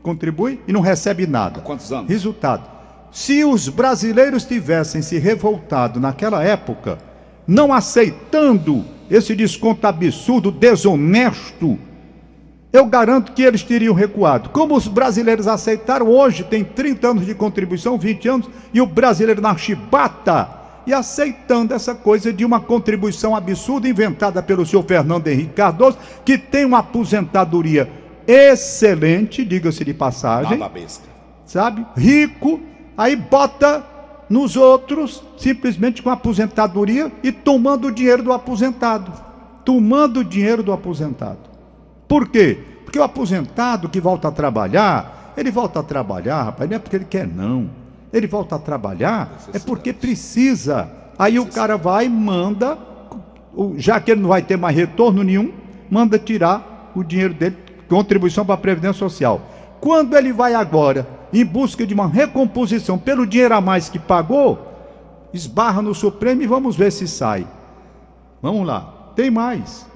contribui 0.06 0.60
e 0.68 0.72
não 0.72 0.80
recebe 0.80 1.26
nada. 1.26 1.58
Há 1.58 1.62
quantos 1.62 1.92
anos? 1.92 2.08
Resultado: 2.08 2.62
se 3.10 3.44
os 3.44 3.68
brasileiros 3.68 4.44
tivessem 4.44 5.02
se 5.02 5.18
revoltado 5.18 5.98
naquela 5.98 6.44
época, 6.44 6.98
não 7.44 7.72
aceitando 7.72 8.84
esse 9.10 9.34
desconto 9.34 9.84
absurdo, 9.84 10.52
desonesto, 10.52 11.76
eu 12.72 12.86
garanto 12.86 13.32
que 13.32 13.42
eles 13.42 13.64
teriam 13.64 13.94
recuado. 13.94 14.50
Como 14.50 14.76
os 14.76 14.86
brasileiros 14.86 15.48
aceitaram, 15.48 16.08
hoje 16.08 16.44
tem 16.44 16.62
30 16.62 17.08
anos 17.08 17.26
de 17.26 17.34
contribuição, 17.34 17.98
20 17.98 18.28
anos, 18.28 18.50
e 18.72 18.80
o 18.80 18.86
brasileiro 18.86 19.40
na 19.40 19.56
chibata 19.56 20.54
e 20.86 20.94
aceitando 20.94 21.74
essa 21.74 21.96
coisa 21.96 22.32
de 22.32 22.44
uma 22.44 22.60
contribuição 22.60 23.34
absurda 23.34 23.88
inventada 23.88 24.40
pelo 24.40 24.64
senhor 24.64 24.84
Fernando 24.84 25.26
Henrique 25.26 25.54
Cardoso, 25.54 25.98
que 26.24 26.38
tem 26.38 26.64
uma 26.64 26.78
aposentadoria 26.78 27.90
excelente, 28.26 29.44
diga-se 29.44 29.84
de 29.84 29.94
passagem. 29.94 30.58
Sabe? 31.44 31.86
Rico, 31.96 32.60
aí 32.96 33.14
bota 33.14 33.84
nos 34.28 34.56
outros, 34.56 35.22
simplesmente 35.36 36.02
com 36.02 36.10
aposentadoria 36.10 37.12
e 37.22 37.30
tomando 37.30 37.88
o 37.88 37.92
dinheiro 37.92 38.22
do 38.22 38.32
aposentado. 38.32 39.12
Tomando 39.64 40.20
o 40.20 40.24
dinheiro 40.24 40.62
do 40.62 40.72
aposentado. 40.72 41.38
Por 42.08 42.28
quê? 42.28 42.58
Porque 42.84 42.98
o 42.98 43.02
aposentado 43.02 43.88
que 43.88 44.00
volta 44.00 44.28
a 44.28 44.32
trabalhar, 44.32 45.32
ele 45.36 45.50
volta 45.50 45.80
a 45.80 45.82
trabalhar, 45.82 46.42
rapaz, 46.42 46.68
não 46.68 46.76
é 46.76 46.78
porque 46.78 46.96
ele 46.96 47.04
quer, 47.04 47.26
não. 47.26 47.68
Ele 48.12 48.26
volta 48.26 48.56
a 48.56 48.58
trabalhar 48.58 49.38
é 49.52 49.58
porque 49.58 49.92
precisa. 49.92 50.88
Aí 51.18 51.38
o 51.38 51.46
cara 51.46 51.76
vai 51.76 52.06
e 52.06 52.08
manda, 52.08 52.78
já 53.76 54.00
que 54.00 54.12
ele 54.12 54.20
não 54.20 54.28
vai 54.28 54.42
ter 54.42 54.56
mais 54.56 54.76
retorno 54.76 55.22
nenhum, 55.22 55.52
manda 55.90 56.18
tirar 56.18 56.92
o 56.94 57.02
dinheiro 57.02 57.34
dele 57.34 57.56
contribuição 57.88 58.44
para 58.44 58.54
a 58.54 58.58
Previdência 58.58 58.98
Social. 58.98 59.40
Quando 59.80 60.16
ele 60.16 60.32
vai 60.32 60.54
agora 60.54 61.06
em 61.32 61.44
busca 61.44 61.86
de 61.86 61.94
uma 61.94 62.06
recomposição 62.06 62.98
pelo 62.98 63.26
dinheiro 63.26 63.54
a 63.54 63.60
mais 63.60 63.88
que 63.88 63.98
pagou, 63.98 64.58
esbarra 65.32 65.82
no 65.82 65.94
Supremo 65.94 66.42
e 66.42 66.46
vamos 66.46 66.76
ver 66.76 66.90
se 66.90 67.06
sai. 67.06 67.46
Vamos 68.40 68.66
lá. 68.66 69.12
Tem 69.14 69.30
mais. 69.30 69.86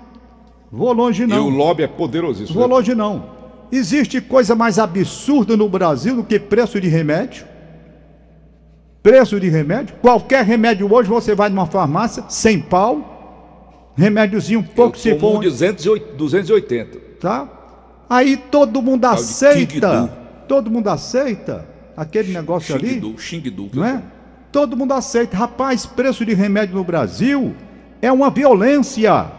Vou 0.71 0.93
longe 0.93 1.27
não. 1.27 1.37
E 1.37 1.41
o 1.41 1.49
lobby 1.49 1.83
é 1.83 1.87
poderosíssimo. 1.87 2.59
Vou 2.59 2.69
longe 2.69 2.95
não. 2.95 3.41
Existe 3.73 4.21
coisa 4.21 4.55
mais 4.55 4.79
absurda 4.79 5.57
no 5.57 5.69
Brasil 5.69 6.17
do 6.17 6.25
que 6.25 6.39
preço 6.39 6.81
de 6.81 6.89
remédio? 6.89 7.47
Preço 9.03 9.41
de 9.41 9.49
remédio? 9.49 9.95
Qualquer 10.03 10.45
remédio 10.45 10.93
hoje 10.93 11.09
você 11.09 11.35
vai 11.35 11.49
numa 11.49 11.67
farmácia, 11.67 12.25
sem 12.29 12.61
pau, 12.61 13.93
remédiozinho 13.97 14.63
pouco 14.63 14.97
Eu 14.97 15.01
se 15.01 15.19
for. 15.19 15.37
Um 15.37 15.41
280. 16.17 16.99
Tá? 17.21 17.49
Aí 18.11 18.37
todo 18.37 18.83
mundo 18.83 19.05
aceita. 19.05 20.11
Todo 20.49 20.69
mundo 20.69 20.89
aceita 20.89 21.65
aquele 21.97 22.33
negócio 22.33 22.77
Xing 22.77 22.99
ali. 22.99 23.15
Xing 23.17 23.71
não 23.73 23.85
é? 23.85 24.03
Todo 24.51 24.77
mundo 24.77 24.93
aceita. 24.93 25.37
Rapaz, 25.37 25.87
preço 25.87 26.27
de 26.27 26.35
remédio 26.35 26.75
no 26.75 26.83
Brasil 26.83 27.55
é 28.03 28.11
uma 28.11 28.29
violência. 28.29 29.31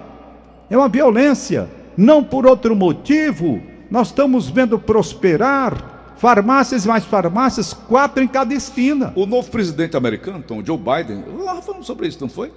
É 0.70 0.78
uma 0.78 0.88
violência. 0.88 1.70
Não 1.98 2.24
por 2.24 2.46
outro 2.46 2.74
motivo. 2.74 3.62
Nós 3.90 4.08
estamos 4.08 4.48
vendo 4.48 4.80
prosperar 4.80 6.14
farmácias 6.16 6.86
e 6.86 6.88
mais 6.88 7.04
farmácias, 7.04 7.74
quatro 7.74 8.24
em 8.24 8.28
cada 8.28 8.54
esquina. 8.54 9.12
O 9.16 9.26
novo 9.26 9.52
presidente 9.52 9.98
americano, 9.98 10.42
Tom, 10.48 10.64
Joe 10.64 10.78
Biden, 10.78 11.26
nós 11.44 11.66
falamos 11.66 11.88
sobre 11.88 12.08
isso, 12.08 12.20
não 12.22 12.30
foi? 12.30 12.54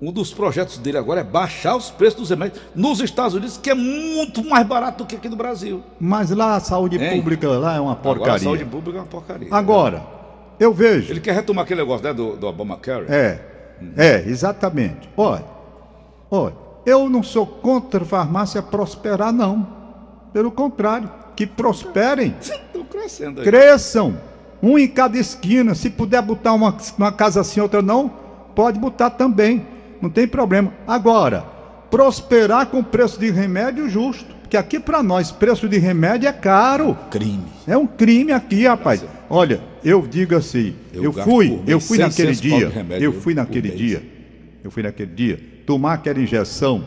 Um 0.00 0.12
dos 0.12 0.32
projetos 0.32 0.78
dele 0.78 0.96
agora 0.96 1.20
é 1.20 1.24
baixar 1.24 1.74
os 1.74 1.90
preços 1.90 2.20
dos 2.20 2.30
remédios 2.30 2.62
nos 2.72 3.00
Estados 3.00 3.34
Unidos, 3.34 3.56
que 3.56 3.68
é 3.68 3.74
muito 3.74 4.44
mais 4.44 4.64
barato 4.64 4.98
do 5.02 5.06
que 5.06 5.16
aqui 5.16 5.28
no 5.28 5.34
Brasil. 5.34 5.82
Mas 5.98 6.30
lá 6.30 6.54
a 6.54 6.60
saúde 6.60 7.02
hein? 7.02 7.16
pública 7.16 7.48
lá 7.48 7.76
é 7.76 7.80
uma 7.80 7.96
porcaria. 7.96 8.26
Agora, 8.26 8.36
a 8.36 8.38
saúde 8.38 8.64
pública 8.64 8.98
é 8.98 9.00
uma 9.00 9.08
porcaria. 9.08 9.48
Agora, 9.50 10.06
eu 10.60 10.72
vejo. 10.72 11.12
Ele 11.12 11.20
quer 11.20 11.34
retomar 11.34 11.64
aquele 11.64 11.80
negócio 11.80 12.04
né, 12.04 12.12
do, 12.12 12.36
do 12.36 12.46
Obamacare? 12.46 13.06
É, 13.08 13.40
é, 13.96 14.24
exatamente. 14.28 15.10
Olha, 15.16 15.44
olha, 16.30 16.54
eu 16.86 17.08
não 17.08 17.24
sou 17.24 17.44
contra 17.44 18.04
a 18.04 18.06
farmácia 18.06 18.62
prosperar, 18.62 19.32
não. 19.32 19.66
Pelo 20.32 20.52
contrário, 20.52 21.10
que 21.34 21.44
prosperem. 21.44 22.36
Estão 22.40 22.84
crescendo 22.84 23.40
aí. 23.40 23.46
Cresçam. 23.46 24.16
Um 24.62 24.78
em 24.78 24.86
cada 24.86 25.18
esquina. 25.18 25.74
Se 25.74 25.90
puder 25.90 26.22
botar 26.22 26.52
uma, 26.52 26.76
uma 26.96 27.10
casa 27.10 27.40
assim, 27.40 27.60
outra 27.60 27.82
não, 27.82 28.08
pode 28.54 28.78
botar 28.78 29.10
também. 29.10 29.66
Não 30.00 30.10
tem 30.10 30.26
problema. 30.26 30.72
Agora, 30.86 31.44
prosperar 31.90 32.66
com 32.66 32.82
preço 32.82 33.18
de 33.18 33.30
remédio 33.30 33.88
justo. 33.88 34.36
Porque 34.42 34.56
aqui 34.56 34.80
para 34.80 35.02
nós, 35.02 35.30
preço 35.30 35.68
de 35.68 35.76
remédio 35.78 36.28
é 36.28 36.32
caro. 36.32 36.96
Crime. 37.10 37.44
É 37.66 37.76
um 37.76 37.86
crime 37.86 38.32
aqui, 38.32 38.66
rapaz. 38.66 39.04
Olha, 39.28 39.60
eu 39.84 40.06
digo 40.06 40.34
assim, 40.34 40.74
eu, 40.92 41.04
Eu 41.04 41.12
fui, 41.12 41.60
eu 41.66 41.78
fui 41.80 41.98
naquele 41.98 42.34
600 42.34 42.50
pau 42.50 42.58
dia, 42.58 42.68
remédio, 42.70 43.04
eu 43.04 43.12
fui 43.12 43.34
naquele 43.34 43.70
dia, 43.70 44.02
eu 44.64 44.70
fui 44.70 44.82
naquele 44.82 45.12
dia, 45.12 45.38
tomar 45.66 45.94
aquela 45.94 46.18
injeção 46.18 46.82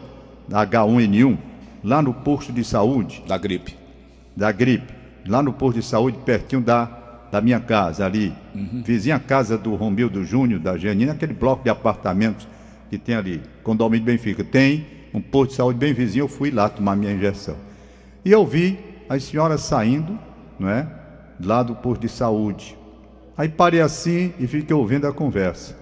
da 0.48 0.65
H1N1 0.65 1.38
lá 1.84 2.01
no 2.01 2.13
posto 2.15 2.51
de 2.51 2.63
saúde, 2.63 3.24
Da 3.27 3.38
gripe. 3.38 3.75
da 4.36 4.51
gripe, 4.51 4.91
lá 5.27 5.44
no 5.44 5.53
posto 5.53 5.80
de 5.80 5.86
saúde, 5.86 6.18
pertinho 6.25 6.62
da, 6.63 6.86
da 7.32 7.39
minha 7.41 7.60
casa, 7.60 8.08
ali. 8.08 8.34
Uhum. 8.56 8.82
Vizinha 8.84 9.20
casa 9.20 9.56
do 9.56 9.75
Romildo 9.75 10.24
Júnior, 10.24 10.60
da 10.60 10.75
Janine, 10.77 11.12
aquele 11.12 11.34
bloco 11.34 11.63
de 11.63 11.70
apartamentos 11.70 12.48
que 12.91 12.98
tem 12.98 13.15
ali, 13.15 13.41
condomínio 13.63 14.05
Benfica. 14.05 14.43
Tem 14.43 14.86
um 15.13 15.21
posto 15.21 15.51
de 15.51 15.55
saúde 15.55 15.79
bem 15.79 15.93
vizinho, 15.93 16.24
eu 16.24 16.27
fui 16.27 16.51
lá 16.51 16.67
tomar 16.67 16.93
minha 16.98 17.13
injeção. 17.13 17.55
E 18.25 18.29
eu 18.31 18.45
vi 18.45 18.77
as 19.07 19.24
senhoras 19.24 19.62
saindo, 19.62 20.19
não 20.60 20.69
é? 20.69 20.86
Lá 21.41 21.63
do 21.63 21.74
posto 21.74 22.01
de 22.01 22.10
saúde. 22.10 22.77
Aí 23.38 23.48
parei 23.48 23.79
assim 23.79 24.33
e 24.38 24.45
fiquei 24.45 24.75
ouvindo 24.75 25.07
a 25.07 25.13
conversa. 25.13 25.75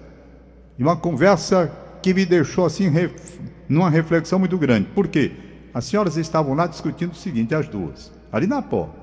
E 0.78 0.82
uma 0.84 0.96
conversa 0.96 1.70
que 2.00 2.14
me 2.14 2.24
deixou 2.24 2.64
assim 2.64 2.88
ref- 2.88 3.40
numa 3.68 3.90
reflexão 3.90 4.38
muito 4.38 4.56
grande. 4.56 4.86
Por 4.94 5.08
quê? 5.08 5.32
As 5.74 5.86
senhoras 5.86 6.16
estavam 6.16 6.54
lá 6.54 6.68
discutindo 6.68 7.10
o 7.10 7.16
seguinte, 7.16 7.54
as 7.56 7.68
duas, 7.68 8.12
ali 8.32 8.46
na 8.46 8.62
porta. 8.62 9.00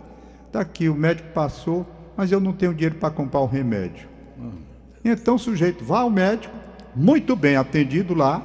Está 0.47 0.61
aqui, 0.61 0.87
o 0.87 0.95
médico 0.95 1.27
passou, 1.33 1.85
mas 2.15 2.31
eu 2.31 2.39
não 2.39 2.53
tenho 2.53 2.73
dinheiro 2.73 2.95
para 2.95 3.09
comprar 3.09 3.41
o 3.41 3.45
remédio. 3.45 4.07
Então 5.03 5.35
o 5.35 5.39
sujeito 5.39 5.83
vai 5.83 6.01
ao 6.01 6.09
médico, 6.09 6.53
muito 6.97 7.35
bem 7.35 7.55
atendido 7.55 8.15
lá, 8.15 8.41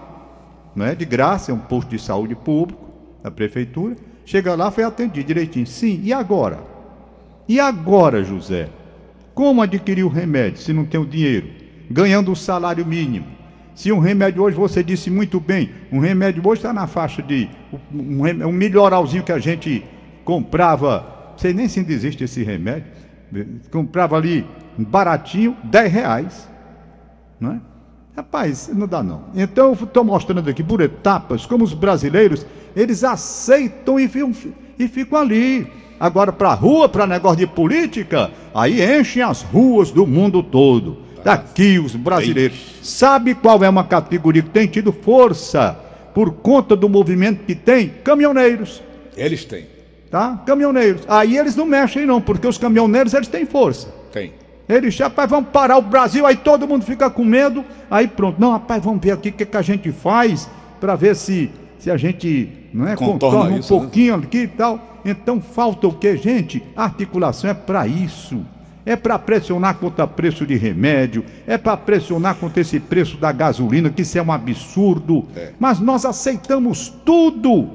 não 0.77 0.85
é 0.85 0.95
de 0.95 1.07
graça, 1.07 1.51
é 1.51 1.55
um 1.55 1.59
posto 1.59 1.89
de 1.89 1.99
saúde 1.99 2.35
público 2.35 2.91
da 3.23 3.31
prefeitura. 3.31 3.97
Chega 4.27 4.55
lá, 4.55 4.71
foi 4.71 4.85
atendido 4.85 5.27
direitinho. 5.27 5.67
Sim, 5.67 6.01
e 6.05 6.13
agora? 6.13 6.61
E 7.49 7.59
agora, 7.59 8.23
José? 8.23 8.69
Como 9.35 9.63
adquirir 9.63 10.05
o 10.05 10.09
remédio 10.09 10.61
se 10.61 10.73
não 10.73 10.85
tem 10.85 11.01
o 11.01 11.07
dinheiro? 11.07 11.49
Ganhando 11.91 12.31
o 12.31 12.37
salário 12.37 12.85
mínimo. 12.85 13.27
Se 13.75 13.91
um 13.91 13.99
remédio 13.99 14.43
hoje, 14.43 14.57
você 14.57 14.85
disse 14.85 15.11
muito 15.11 15.41
bem, 15.41 15.71
um 15.91 15.99
remédio 15.99 16.47
hoje 16.47 16.59
está 16.59 16.75
na 16.75 16.87
faixa 16.87 17.23
de 17.23 17.49
um, 17.93 18.47
um 18.47 18.53
melhoralzinho 18.53 19.23
que 19.23 19.33
a 19.33 19.39
gente 19.39 19.83
comprava, 20.25 21.35
sei 21.39 21.55
nem 21.55 21.69
se 21.69 21.81
existe 21.81 22.23
esse 22.23 22.43
remédio, 22.43 22.93
comprava 23.71 24.17
ali 24.17 24.47
baratinho, 24.77 25.57
10 25.65 25.93
reais. 25.93 26.49
Não 27.41 27.53
é? 27.53 27.61
Rapaz, 28.17 28.71
não 28.73 28.87
dá 28.87 29.03
não. 29.03 29.25
Então 29.35 29.69
eu 29.69 29.85
estou 29.85 30.05
mostrando 30.05 30.49
aqui 30.49 30.63
por 30.63 30.81
etapas 30.81 31.47
como 31.47 31.65
os 31.65 31.73
brasileiros, 31.73 32.45
eles 32.77 33.03
aceitam 33.05 33.99
e 33.99 34.07
ficam, 34.07 34.33
e 34.79 34.87
ficam 34.87 35.19
ali. 35.19 35.67
Agora 35.99 36.33
para 36.33 36.51
a 36.51 36.55
rua, 36.55 36.89
para 36.89 37.07
negócio 37.07 37.39
de 37.39 37.47
política, 37.47 38.31
aí 38.55 38.83
enchem 38.83 39.23
as 39.23 39.43
ruas 39.43 39.91
do 39.91 40.07
mundo 40.07 40.43
todo. 40.43 40.99
Daqui 41.25 41.79
os 41.79 41.95
brasileiros. 41.95 42.59
Sabe 42.83 43.35
qual 43.35 43.63
é 43.63 43.69
uma 43.69 43.85
categoria 43.85 44.43
que 44.43 44.51
tem 44.51 44.67
tido 44.67 44.93
força 44.93 45.79
por 46.13 46.33
conta 46.33 46.75
do 46.75 46.89
movimento 46.89 47.45
que 47.45 47.55
tem? 47.55 47.89
Caminhoneiros 48.03 48.83
Eles 49.17 49.45
têm. 49.45 49.67
tá? 50.11 50.43
Caminhoneiros. 50.45 51.03
Aí 51.09 51.39
eles 51.39 51.55
não 51.55 51.65
mexem 51.65 52.05
não, 52.05 52.21
porque 52.21 52.47
os 52.47 52.59
caminhoneiros 52.59 53.15
eles 53.15 53.29
têm 53.29 53.47
força. 53.47 53.87
Tem. 54.13 54.33
Eles, 54.73 54.99
rapaz, 54.99 55.29
vamos 55.29 55.51
parar 55.51 55.77
o 55.77 55.83
Brasil, 55.83 56.27
aí 56.27 56.37
todo 56.37 56.67
mundo 56.67 56.85
fica 56.85 57.11
com 57.11 57.25
medo, 57.25 57.65
aí 57.91 58.09
pronto. 58.09 58.41
Não, 58.41 58.53
rapaz, 58.53 58.83
vamos 58.83 59.03
ver 59.03 59.13
aqui 59.13 59.29
o 59.29 59.33
que, 59.33 59.45
que 59.45 59.57
a 59.57 59.63
gente 59.63 59.93
faz 59.93 60.49
para 60.81 60.95
ver 60.95 61.15
se, 61.15 61.51
se 61.79 61.91
a 61.91 61.97
gente 61.97 62.49
não 62.73 62.89
é, 62.89 62.97
Contorna 62.97 63.19
contorna 63.19 63.57
um 63.57 63.59
isso, 63.59 63.75
né? 63.75 63.81
pouquinho 63.81 64.15
aqui 64.15 64.39
e 64.39 64.49
tal. 64.49 64.81
Então 65.05 65.41
falta 65.41 65.87
o 65.87 65.93
que, 65.93 66.17
gente? 66.17 66.63
Articulação 66.77 67.51
é 67.51 67.55
para 67.55 67.87
isso. 67.87 68.45
É 68.85 68.97
para 68.97 69.17
pressionar 69.19 69.77
contra 69.77 70.09
preço 70.09 70.45
de 70.45 70.57
remédio, 70.57 71.25
é 71.47 71.57
para 71.57 71.77
pressionar 71.77 72.35
contra 72.35 72.61
esse 72.61 72.81
preço 72.81 73.17
da 73.17 73.31
gasolina, 73.31 73.91
que 73.91 74.03
isso 74.03 74.19
é 74.19 74.23
um 74.23 74.33
absurdo. 74.33 75.25
É. 75.37 75.53
Mas 75.61 75.79
nós 75.79 76.05
aceitamos 76.05 76.93
tudo 77.05 77.71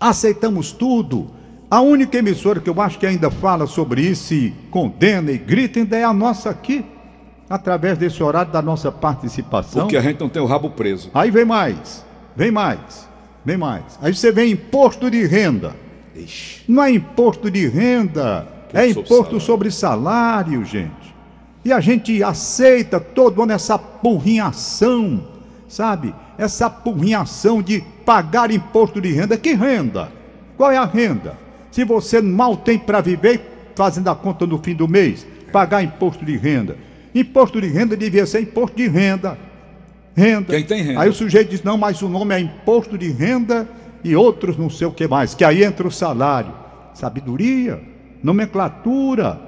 aceitamos 0.00 0.72
tudo. 0.72 1.30
A 1.70 1.82
única 1.82 2.16
emissora 2.16 2.60
que 2.60 2.70
eu 2.70 2.80
acho 2.80 2.98
que 2.98 3.06
ainda 3.06 3.30
fala 3.30 3.66
sobre 3.66 4.00
isso 4.00 4.32
e 4.32 4.54
condena 4.70 5.30
e 5.30 5.36
grita 5.36 5.78
ainda 5.78 5.98
é 5.98 6.04
a 6.04 6.14
nossa 6.14 6.48
aqui, 6.48 6.82
através 7.48 7.98
desse 7.98 8.22
horário 8.22 8.50
da 8.50 8.62
nossa 8.62 8.90
participação. 8.90 9.82
Porque 9.82 9.96
a 9.98 10.00
gente 10.00 10.18
não 10.18 10.30
tem 10.30 10.40
o 10.40 10.46
rabo 10.46 10.70
preso. 10.70 11.10
Aí 11.12 11.30
vem 11.30 11.44
mais, 11.44 12.06
vem 12.34 12.50
mais, 12.50 13.06
vem 13.44 13.58
mais. 13.58 13.98
Aí 14.00 14.14
você 14.14 14.32
vem 14.32 14.52
imposto 14.52 15.10
de 15.10 15.26
renda. 15.26 15.76
Ixi. 16.16 16.62
Não 16.66 16.82
é 16.82 16.90
imposto 16.90 17.50
de 17.50 17.68
renda, 17.68 18.48
é 18.72 18.88
sobre 18.88 18.90
imposto 18.90 19.16
salário. 19.16 19.40
sobre 19.40 19.70
salário, 19.70 20.64
gente. 20.64 21.14
E 21.66 21.70
a 21.70 21.80
gente 21.80 22.22
aceita 22.22 22.98
todo 22.98 23.42
ano 23.42 23.52
essa 23.52 23.78
porrinhação, 23.78 25.22
sabe? 25.68 26.14
Essa 26.38 26.70
porrinhação 26.70 27.60
de 27.60 27.84
pagar 28.06 28.50
imposto 28.50 29.02
de 29.02 29.12
renda. 29.12 29.36
Que 29.36 29.52
renda? 29.52 30.10
Qual 30.56 30.72
é 30.72 30.78
a 30.78 30.86
renda? 30.86 31.47
Se 31.78 31.84
você 31.84 32.20
mal 32.20 32.56
tem 32.56 32.76
para 32.76 33.00
viver, 33.00 33.70
fazendo 33.76 34.10
a 34.10 34.16
conta 34.16 34.44
no 34.44 34.58
fim 34.58 34.74
do 34.74 34.88
mês, 34.88 35.24
pagar 35.52 35.80
imposto 35.80 36.24
de 36.24 36.36
renda. 36.36 36.76
Imposto 37.14 37.60
de 37.60 37.68
renda 37.68 37.96
devia 37.96 38.26
ser 38.26 38.40
imposto 38.40 38.76
de 38.76 38.88
renda. 38.88 39.38
Renda. 40.12 40.54
Quem 40.54 40.64
tem 40.64 40.82
renda. 40.82 41.00
Aí 41.00 41.08
o 41.08 41.12
sujeito 41.12 41.50
diz: 41.50 41.62
não, 41.62 41.78
mas 41.78 42.02
o 42.02 42.08
nome 42.08 42.34
é 42.34 42.40
imposto 42.40 42.98
de 42.98 43.12
renda 43.12 43.68
e 44.02 44.16
outros 44.16 44.56
não 44.56 44.68
sei 44.68 44.88
o 44.88 44.90
que 44.90 45.06
mais. 45.06 45.36
Que 45.36 45.44
aí 45.44 45.62
entra 45.62 45.86
o 45.86 45.90
salário. 45.92 46.52
Sabedoria, 46.94 47.80
nomenclatura. 48.24 49.40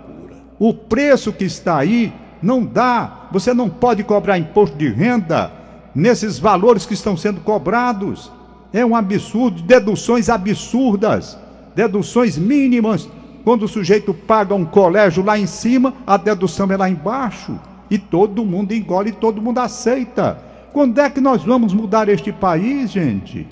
O 0.56 0.72
preço 0.72 1.32
que 1.32 1.46
está 1.46 1.78
aí 1.78 2.12
não 2.40 2.64
dá. 2.64 3.26
Você 3.32 3.52
não 3.52 3.68
pode 3.68 4.04
cobrar 4.04 4.38
imposto 4.38 4.76
de 4.76 4.88
renda 4.88 5.50
nesses 5.92 6.38
valores 6.38 6.87
que 6.87 6.94
estão 6.94 7.16
sendo 7.16 7.40
cobrados. 7.40 8.30
É 8.72 8.87
um 8.87 8.94
absurdo, 8.94 9.62
deduções 9.62 10.28
absurdas, 10.28 11.37
deduções 11.80 12.37
mínimas. 12.37 13.08
Quando 13.42 13.62
o 13.62 13.68
sujeito 13.68 14.12
paga 14.12 14.54
um 14.54 14.66
colégio 14.66 15.25
lá 15.25 15.38
em 15.38 15.46
cima, 15.46 15.94
a 16.06 16.16
dedução 16.18 16.70
é 16.70 16.76
lá 16.76 16.90
embaixo. 16.90 17.58
E 17.90 17.96
todo 17.99 18.44
mundo 18.44 18.72
engole, 18.72 19.12
todo 19.12 19.40
mundo 19.40 19.58
aceita. 19.58 20.38
Quando 20.72 21.00
é 21.00 21.08
que 21.08 21.20
nós 21.20 21.42
vamos 21.42 21.72
mudar 21.72 22.08
este 22.08 22.32
país, 22.32 22.90
gente? 22.90 23.49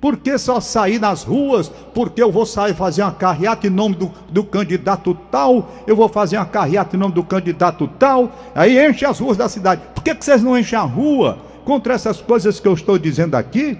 Por 0.00 0.16
que 0.18 0.36
só 0.36 0.60
sair 0.60 1.00
nas 1.00 1.22
ruas? 1.22 1.68
Porque 1.94 2.22
eu 2.22 2.30
vou 2.30 2.44
sair 2.44 2.74
fazer 2.74 3.02
uma 3.02 3.12
carreata 3.12 3.66
em 3.66 3.70
nome 3.70 3.94
do, 3.94 4.10
do 4.30 4.44
candidato 4.44 5.16
tal, 5.30 5.72
eu 5.86 5.96
vou 5.96 6.08
fazer 6.08 6.36
uma 6.36 6.44
carreata 6.44 6.96
em 6.96 6.98
nome 6.98 7.14
do 7.14 7.22
candidato 7.22 7.88
tal, 7.98 8.32
aí 8.54 8.84
enche 8.84 9.06
as 9.06 9.18
ruas 9.18 9.36
da 9.36 9.48
cidade. 9.48 9.80
Por 9.94 10.02
que, 10.02 10.14
que 10.14 10.24
vocês 10.24 10.42
não 10.42 10.58
enchem 10.58 10.78
a 10.78 10.82
rua 10.82 11.38
contra 11.64 11.94
essas 11.94 12.20
coisas 12.20 12.60
que 12.60 12.68
eu 12.68 12.74
estou 12.74 12.98
dizendo 12.98 13.36
aqui? 13.36 13.78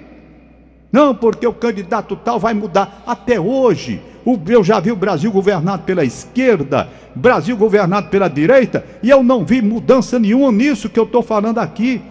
Não, 0.92 1.14
porque 1.14 1.46
o 1.46 1.54
candidato 1.54 2.14
tal 2.14 2.38
vai 2.38 2.52
mudar. 2.52 3.02
Até 3.06 3.40
hoje, 3.40 4.00
eu 4.46 4.62
já 4.62 4.78
vi 4.78 4.92
o 4.92 4.96
Brasil 4.96 5.32
governado 5.32 5.84
pela 5.84 6.04
esquerda, 6.04 6.88
Brasil 7.14 7.56
governado 7.56 8.08
pela 8.08 8.28
direita, 8.28 8.84
e 9.02 9.08
eu 9.08 9.22
não 9.22 9.44
vi 9.44 9.62
mudança 9.62 10.18
nenhuma 10.18 10.52
nisso 10.52 10.90
que 10.90 11.00
eu 11.00 11.04
estou 11.04 11.22
falando 11.22 11.58
aqui. 11.58 12.02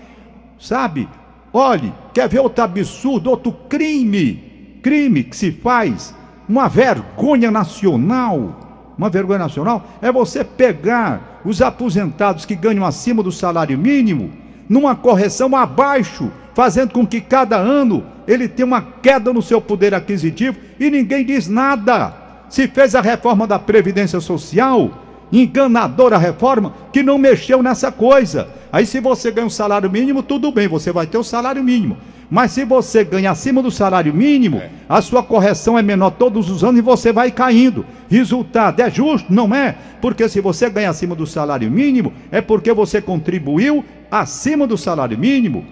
Sabe? 0.59 1.07
Olhe, 1.53 1.93
quer 2.13 2.27
ver 2.27 2.39
outro 2.39 2.63
absurdo, 2.63 3.29
outro 3.29 3.51
crime? 3.69 4.79
Crime 4.81 5.23
que 5.23 5.35
se 5.35 5.51
faz, 5.51 6.15
uma 6.50 6.67
vergonha 6.67 7.51
nacional. 7.51 8.57
Uma 8.97 9.09
vergonha 9.09 9.39
nacional 9.39 9.85
é 10.01 10.11
você 10.11 10.43
pegar 10.43 11.41
os 11.45 11.61
aposentados 11.61 12.45
que 12.45 12.55
ganham 12.55 12.85
acima 12.85 13.23
do 13.23 13.31
salário 13.31 13.77
mínimo 13.77 14.31
numa 14.69 14.95
correção 14.95 15.55
abaixo, 15.55 16.31
fazendo 16.53 16.91
com 16.91 17.05
que 17.05 17.22
cada 17.22 17.58
ano 17.58 18.03
ele 18.27 18.48
tenha 18.48 18.65
uma 18.65 18.81
queda 18.81 19.34
no 19.34 19.41
seu 19.41 19.62
poder 19.62 19.93
aquisitivo 19.93 20.58
e 20.79 20.89
ninguém 20.89 21.25
diz 21.25 21.48
nada. 21.48 22.13
Se 22.50 22.67
fez 22.67 22.96
a 22.96 23.01
reforma 23.01 23.48
da 23.48 23.58
Previdência 23.58 24.20
Social, 24.20 24.91
enganadora 25.31 26.17
reforma 26.17 26.74
que 26.91 27.01
não 27.01 27.17
mexeu 27.17 27.63
nessa 27.63 27.91
coisa. 27.91 28.50
Aí 28.72 28.86
se 28.86 29.00
você 29.00 29.31
ganha 29.31 29.48
um 29.48 29.50
salário 29.50 29.89
mínimo, 29.89 30.22
tudo 30.22 30.51
bem, 30.51 30.67
você 30.67 30.91
vai 30.91 31.08
ter 31.08 31.17
o 31.17 31.24
salário 31.24 31.63
mínimo. 31.63 31.98
Mas 32.29 32.51
se 32.51 32.63
você 32.63 33.03
ganha 33.03 33.31
acima 33.31 33.62
do 33.62 33.70
salário 33.70 34.13
mínimo, 34.13 34.58
é. 34.58 34.70
a 34.88 35.01
sua 35.01 35.22
correção 35.22 35.77
é 35.77 35.81
menor 35.81 36.12
todos 36.12 36.50
os 36.50 36.63
anos 36.63 36.79
e 36.79 36.81
você 36.81 37.12
vai 37.12 37.29
caindo. 37.29 37.86
Resultado, 38.10 38.79
é 38.79 38.89
justo? 38.89 39.34
Não 39.34 39.53
é? 39.53 39.75
Porque 40.01 40.29
se 40.29 40.39
você 40.39 40.70
ganha 40.70 40.89
acima 40.89 41.13
do 41.13 41.27
salário 41.27 41.70
mínimo, 41.70 42.13
é 42.31 42.39
porque 42.39 42.72
você 42.72 43.01
contribuiu 43.01 43.84
acima 44.10 44.65
do 44.65 44.77
salário 44.77 45.17
mínimo. 45.17 45.65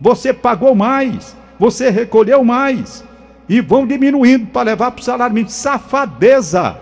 Você 0.00 0.32
pagou 0.32 0.74
mais, 0.74 1.36
você 1.58 1.90
recolheu 1.90 2.44
mais. 2.44 3.04
E 3.48 3.60
vão 3.60 3.86
diminuindo 3.86 4.46
para 4.46 4.62
levar 4.62 4.90
para 4.90 5.00
o 5.00 5.04
salário 5.04 5.34
mínimo. 5.34 5.50
Safadeza! 5.50 6.78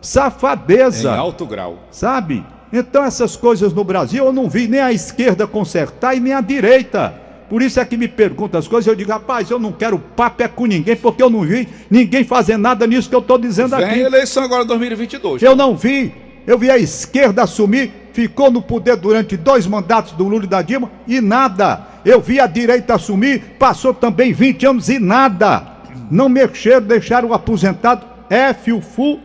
Safadeza! 0.00 1.10
Em 1.10 1.18
alto 1.18 1.44
grau. 1.44 1.78
Sabe? 1.90 2.44
Então 2.72 3.04
essas 3.04 3.36
coisas 3.36 3.72
no 3.72 3.84
Brasil 3.84 4.24
eu 4.24 4.32
não 4.32 4.48
vi 4.48 4.66
nem 4.66 4.80
a 4.80 4.92
esquerda 4.92 5.46
consertar 5.46 6.16
e 6.16 6.20
nem 6.20 6.32
a 6.32 6.40
direita. 6.40 7.26
Por 7.48 7.62
isso 7.62 7.78
é 7.78 7.84
que 7.84 7.96
me 7.96 8.08
perguntam 8.08 8.58
as 8.58 8.66
coisas, 8.66 8.88
eu 8.88 8.96
digo, 8.96 9.10
rapaz, 9.12 9.50
eu 9.50 9.58
não 9.58 9.70
quero 9.70 9.98
papo 9.98 10.42
é 10.42 10.48
com 10.48 10.66
ninguém, 10.66 10.96
porque 10.96 11.22
eu 11.22 11.30
não 11.30 11.42
vi 11.42 11.68
ninguém 11.88 12.24
fazer 12.24 12.56
nada 12.56 12.86
nisso 12.86 13.08
que 13.08 13.14
eu 13.14 13.20
estou 13.20 13.38
dizendo 13.38 13.76
Vem 13.76 13.84
aqui. 13.84 13.94
Vem 13.94 14.04
eleição 14.04 14.42
agora 14.42 14.64
2022. 14.64 15.42
Eu 15.42 15.54
não 15.54 15.76
vi. 15.76 16.12
Eu 16.44 16.58
vi 16.58 16.70
a 16.70 16.78
esquerda 16.78 17.42
assumir, 17.42 17.92
ficou 18.16 18.50
no 18.50 18.62
poder 18.62 18.96
durante 18.96 19.36
dois 19.36 19.66
mandatos 19.66 20.12
do 20.12 20.26
Lula 20.26 20.44
e 20.44 20.48
da 20.48 20.62
Dilma 20.62 20.90
e 21.06 21.20
nada. 21.20 21.86
Eu 22.02 22.18
vi 22.18 22.40
a 22.40 22.46
direita 22.46 22.94
assumir, 22.94 23.56
passou 23.58 23.92
também 23.92 24.32
20 24.32 24.66
anos 24.66 24.88
e 24.88 24.98
nada. 24.98 25.76
Não 26.10 26.26
mexeram, 26.26 26.86
deixaram 26.86 27.28
o 27.28 27.34
aposentado 27.34 28.06
F 28.30 28.72
o 28.72 28.80
FU 28.80 29.20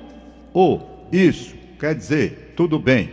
O. 0.53 0.81
Isso, 1.09 1.55
quer 1.79 1.95
dizer, 1.95 2.53
tudo 2.57 2.77
bem, 2.77 3.11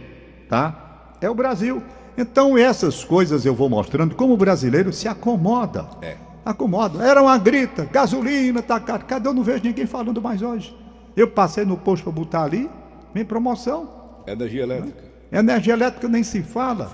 tá? 0.48 1.14
É 1.20 1.30
o 1.30 1.34
Brasil. 1.34 1.80
Então 2.16 2.58
essas 2.58 3.04
coisas 3.04 3.46
eu 3.46 3.54
vou 3.54 3.68
mostrando 3.68 4.16
como 4.16 4.34
o 4.34 4.36
brasileiro 4.36 4.92
se 4.92 5.06
acomoda. 5.06 5.86
É. 6.02 6.16
Acomoda. 6.44 7.04
Era 7.04 7.22
uma 7.22 7.38
grita, 7.38 7.84
gasolina, 7.84 8.62
tá 8.62 8.80
caro. 8.80 9.04
Cadê? 9.04 9.28
Eu 9.28 9.34
não 9.34 9.44
vejo 9.44 9.62
ninguém 9.62 9.86
falando 9.86 10.20
mais 10.20 10.42
hoje. 10.42 10.76
Eu 11.16 11.28
passei 11.28 11.64
no 11.64 11.76
posto 11.76 12.02
para 12.02 12.12
botar 12.12 12.42
ali, 12.42 12.68
vem 13.14 13.24
promoção. 13.24 13.88
Energia 14.26 14.64
elétrica. 14.64 15.07
Energia 15.30 15.74
elétrica 15.74 16.08
nem 16.08 16.22
se 16.22 16.42
fala. 16.42 16.90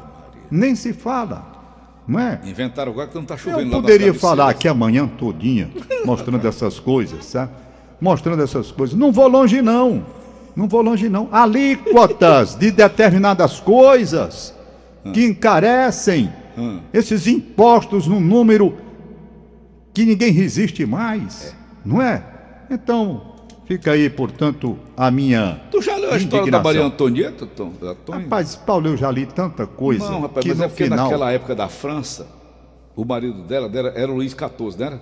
Nem 0.50 0.74
se 0.74 0.92
fala. 0.92 1.52
Não 2.06 2.20
é? 2.20 2.40
Inventaram 2.44 2.92
agora 2.92 3.08
que 3.08 3.14
não 3.14 3.22
está 3.22 3.36
chovendo 3.36 3.72
Eu 3.72 3.80
poderia 3.80 4.12
falar 4.12 4.50
aqui 4.50 4.68
amanhã 4.68 5.06
todinha, 5.06 5.70
mostrando 6.04 6.46
essas 6.46 6.78
coisas, 6.78 7.24
sabe? 7.24 7.52
Mostrando 8.00 8.42
essas 8.42 8.70
coisas. 8.70 8.96
Não 8.96 9.10
vou 9.10 9.26
longe, 9.26 9.62
não. 9.62 10.04
Não 10.54 10.68
vou 10.68 10.82
longe, 10.82 11.08
não. 11.08 11.28
Alíquotas 11.32 12.54
de 12.54 12.70
determinadas 12.70 13.58
coisas 13.58 14.54
que 15.12 15.24
encarecem 15.24 16.30
hum. 16.56 16.80
esses 16.92 17.26
impostos 17.26 18.06
num 18.06 18.20
número 18.20 18.76
que 19.92 20.04
ninguém 20.04 20.32
resiste 20.32 20.84
mais, 20.84 21.54
não 21.84 22.02
é? 22.02 22.22
Então, 22.70 23.33
fica 23.66 23.92
aí, 23.92 24.08
portanto, 24.10 24.78
a 24.96 25.10
minha. 25.10 25.60
Tu 25.70 25.82
já 25.82 25.96
leu 25.96 26.12
a 26.12 26.16
história 26.16 26.50
da 26.50 26.62
Maria 26.62 26.84
Antonieta, 26.84 27.46
Tom? 27.46 27.72
Rapaz, 28.10 28.56
Paulo, 28.56 28.88
eu 28.88 28.96
já 28.96 29.10
li 29.10 29.26
tanta 29.26 29.66
coisa. 29.66 30.08
Não, 30.10 30.22
rapaz, 30.22 30.42
que 30.42 30.48
mas 30.50 30.58
no 30.58 30.64
é 30.64 30.68
porque 30.68 30.84
final... 30.84 31.04
naquela 31.04 31.32
época 31.32 31.54
da 31.54 31.68
França, 31.68 32.26
o 32.96 33.04
marido 33.04 33.42
dela, 33.42 33.70
era 33.94 34.10
o 34.10 34.16
Luís 34.16 34.32
XIV, 34.32 34.78
não 34.78 34.86
era? 34.86 35.00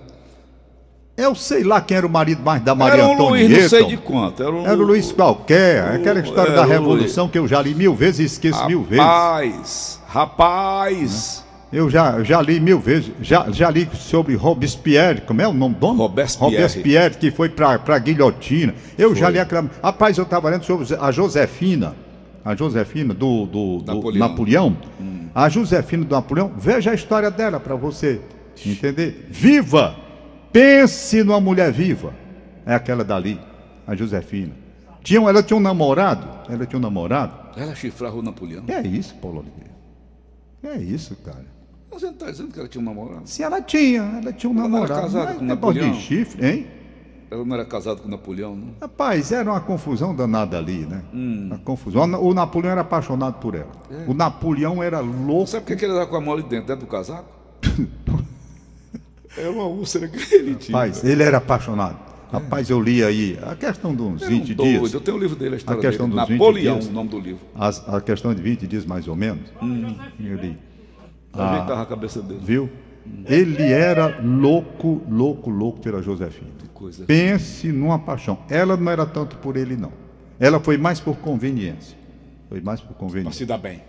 Eu 1.15 1.35
sei 1.35 1.63
lá 1.63 1.79
quem 1.79 1.95
era 1.95 2.07
o 2.07 2.09
marido 2.09 2.41
mais 2.41 2.63
da 2.63 2.73
Maria 2.73 3.05
Antonieta. 3.05 3.21
Era 3.21 3.23
o 3.23 3.29
Luiz, 3.29 3.61
não 3.61 3.69
sei 3.69 3.85
de 3.85 3.97
quanto. 3.97 4.41
Era 4.41 4.51
o, 4.51 4.65
era 4.65 4.77
o 4.77 4.83
Luiz 4.83 5.11
qualquer. 5.11 5.91
O, 5.91 5.95
aquela 5.95 6.19
história 6.19 6.53
da 6.53 6.65
Revolução 6.65 7.29
que 7.29 7.37
eu 7.37 7.47
já 7.47 7.61
li 7.61 7.75
mil 7.75 7.93
vezes 7.93 8.19
e 8.19 8.23
esqueço 8.23 8.55
rapaz, 8.55 8.67
mil 8.67 8.83
vezes. 8.83 9.05
Rapaz, 9.05 10.01
rapaz. 10.07 11.42
Eu 11.73 11.89
já, 11.89 12.21
já 12.23 12.39
li 12.39 12.59
mil 12.59 12.79
vezes. 12.79 13.11
Já, 13.19 13.49
já 13.49 13.67
li 13.71 13.89
sobre 13.95 14.35
Robespierre. 14.35 15.21
Como 15.21 15.41
é 15.41 15.47
o 15.47 15.53
nome 15.53 15.73
do 15.73 15.91
Robespierre. 15.91 16.55
Robespierre, 16.55 17.17
que 17.17 17.31
foi 17.31 17.49
para 17.49 17.81
a 17.87 17.99
guilhotina. 17.99 18.75
Eu 18.95 19.09
foi. 19.09 19.19
já 19.19 19.29
li 19.29 19.39
aquela. 19.39 19.67
Rapaz, 19.81 20.15
eu 20.17 20.23
estava 20.23 20.51
lendo 20.51 20.63
sobre 20.63 20.85
a 20.95 21.11
Josefina. 21.11 21.95
A 22.45 22.55
Josefina 22.55 23.13
do, 23.13 23.47
do, 23.47 23.77
do 23.79 23.95
Napoleão. 23.95 24.29
Napoleão. 24.29 24.77
Hum. 25.01 25.27
A 25.33 25.49
Josefina 25.49 26.05
do 26.05 26.13
Napoleão. 26.13 26.51
Veja 26.55 26.91
a 26.91 26.93
história 26.93 27.31
dela 27.31 27.59
para 27.59 27.75
você 27.75 28.21
entender. 28.63 29.27
Viva! 29.31 29.95
Pense 30.51 31.23
numa 31.23 31.41
mulher 31.41 31.71
viva. 31.71 32.13
É 32.67 32.75
aquela 32.75 33.03
dali, 33.03 33.39
a 33.87 33.95
Josefina. 33.95 34.51
Tinha, 35.01 35.27
ela 35.27 35.41
tinha 35.41 35.57
um 35.57 35.61
namorado. 35.61 36.27
Ela 36.47 36.67
tinha 36.67 36.77
um 36.77 36.81
namorado. 36.81 37.33
Ela 37.57 37.73
chifrava 37.73 38.15
o 38.15 38.21
Napoleão. 38.21 38.63
É 38.67 38.81
isso, 38.81 39.15
Paulo 39.15 39.39
Oliveira. 39.39 39.73
É 40.63 40.77
isso, 40.77 41.15
cara. 41.15 41.45
Você 41.93 42.05
não 42.05 42.13
está 42.13 42.31
dizendo 42.31 42.51
que 42.51 42.59
ela 42.59 42.67
tinha 42.67 42.81
um 42.81 42.85
namorado? 42.85 43.21
Sim, 43.25 43.43
ela 43.43 43.61
tinha. 43.61 44.01
Ela 44.01 44.33
tinha 44.33 44.51
um 44.51 44.57
ela 44.57 44.67
namorado. 44.67 44.93
Ela 44.93 45.01
era 45.01 45.11
casada 45.11 45.33
com 45.35 45.45
Napoleão. 45.45 45.91
de 45.91 46.01
chifre, 46.01 46.45
hein? 46.45 46.67
Ela 47.29 47.45
não 47.45 47.55
era 47.55 47.65
casada 47.65 47.99
com 47.99 48.07
Napoleão, 48.07 48.55
não? 48.55 48.75
Rapaz, 48.81 49.31
era 49.31 49.49
uma 49.49 49.61
confusão 49.61 50.15
danada 50.15 50.57
ali, 50.57 50.85
né? 50.85 51.03
Hum. 51.13 51.47
Uma 51.47 51.57
confusão. 51.59 52.03
O 52.21 52.33
Napoleão 52.33 52.71
era 52.71 52.81
apaixonado 52.81 53.39
por 53.39 53.55
ela. 53.55 53.71
É. 53.89 54.09
O 54.09 54.13
Napoleão 54.13 54.83
era 54.83 54.99
louco. 54.99 55.47
Sabe 55.47 55.65
por 55.65 55.75
que 55.75 55.85
ele 55.85 55.93
andava 55.93 56.07
com 56.07 56.15
a 56.15 56.21
mole 56.21 56.43
dentro, 56.43 56.67
dentro 56.67 56.85
do 56.85 56.89
casaco? 56.89 57.29
É 59.35 59.49
uma 59.49 59.65
úlcera 59.65 60.07
que 60.07 60.35
ele 60.35 60.55
tinha. 60.55 60.77
Rapaz, 60.77 61.03
ele 61.03 61.23
era 61.23 61.37
apaixonado. 61.37 61.97
É. 62.29 62.33
Rapaz, 62.33 62.69
eu 62.69 62.81
li 62.81 63.03
aí 63.03 63.37
a 63.41 63.55
questão 63.55 63.93
dos 63.93 64.21
20 64.21 64.51
um 64.51 64.55
dias. 64.55 64.93
Eu 64.93 65.01
tenho 65.01 65.17
o 65.17 65.19
livro 65.19 65.35
dele, 65.35 65.55
a 65.55 65.57
história 65.57 65.79
a 65.79 65.81
questão 65.81 66.07
dele. 66.07 66.21
Dos 66.21 66.29
Napoleão, 66.29 66.75
20 66.75 66.81
dias, 66.81 66.91
o 66.91 66.93
nome 66.93 67.09
do 67.09 67.19
livro. 67.19 67.39
A, 67.55 67.97
a, 67.97 68.01
questão 68.01 68.33
de 68.33 68.41
20 68.41 68.67
dias, 68.67 68.85
mais 68.85 69.07
ou 69.07 69.15
menos. 69.15 69.49
Hum. 69.61 69.95
Eu 70.19 70.37
li. 70.37 70.57
Ah, 71.33 71.81
a 71.81 71.85
cabeça 71.85 72.21
dele. 72.21 72.41
Viu? 72.43 72.69
Ele 73.25 73.63
era 73.63 74.19
louco, 74.23 75.01
louco, 75.09 75.49
louco 75.49 75.79
pela 75.79 76.01
Josefina. 76.01 76.49
Que 76.57 76.67
coisa. 76.69 77.05
Pense 77.05 77.67
numa 77.71 77.99
paixão. 77.99 78.37
Ela 78.49 78.77
não 78.77 78.91
era 78.91 79.05
tanto 79.05 79.35
por 79.37 79.57
ele, 79.57 79.75
não. 79.75 79.91
Ela 80.39 80.59
foi 80.59 80.77
mais 80.77 80.99
por 80.99 81.17
conveniência. 81.17 81.97
Foi 82.49 82.61
mais 82.61 82.81
por 82.81 82.95
conveniência. 82.95 83.29
Para 83.29 83.37
se 83.37 83.45
dar 83.45 83.57
bem. 83.57 83.81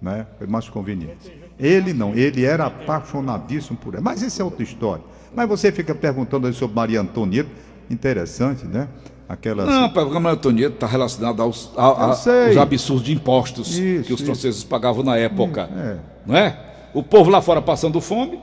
Né? 0.00 0.26
Foi 0.38 0.46
mais 0.46 0.66
por 0.66 0.72
conveniência. 0.72 1.32
Ele 1.58 1.92
não, 1.92 2.14
ele 2.14 2.44
era 2.44 2.66
apaixonadíssimo 2.66 3.76
por 3.76 3.94
ela. 3.94 4.02
Mas 4.02 4.22
isso 4.22 4.40
é 4.40 4.44
outra 4.44 4.62
história. 4.62 5.04
Mas 5.34 5.48
você 5.48 5.70
fica 5.72 5.94
perguntando 5.94 6.52
sobre 6.52 6.76
Maria 6.76 7.00
Antonieta, 7.00 7.50
interessante, 7.90 8.64
né? 8.64 8.88
Aquela... 9.28 9.64
Não, 9.64 9.84
a 9.84 10.20
Maria 10.20 10.36
Antonieta 10.36 10.74
está 10.74 10.86
relacionada 10.86 11.42
aos, 11.42 11.72
a, 11.76 11.82
a, 11.84 12.04
aos 12.06 12.26
absurdos 12.56 13.04
de 13.04 13.12
impostos 13.12 13.78
isso, 13.78 14.04
que 14.04 14.12
os 14.12 14.20
franceses 14.20 14.58
isso. 14.58 14.66
pagavam 14.66 15.02
na 15.02 15.16
época. 15.16 15.62
É. 15.62 15.98
Não 16.26 16.36
é? 16.36 16.71
O 16.94 17.02
povo 17.02 17.30
lá 17.30 17.40
fora 17.40 17.62
passando 17.62 18.00
fome. 18.00 18.38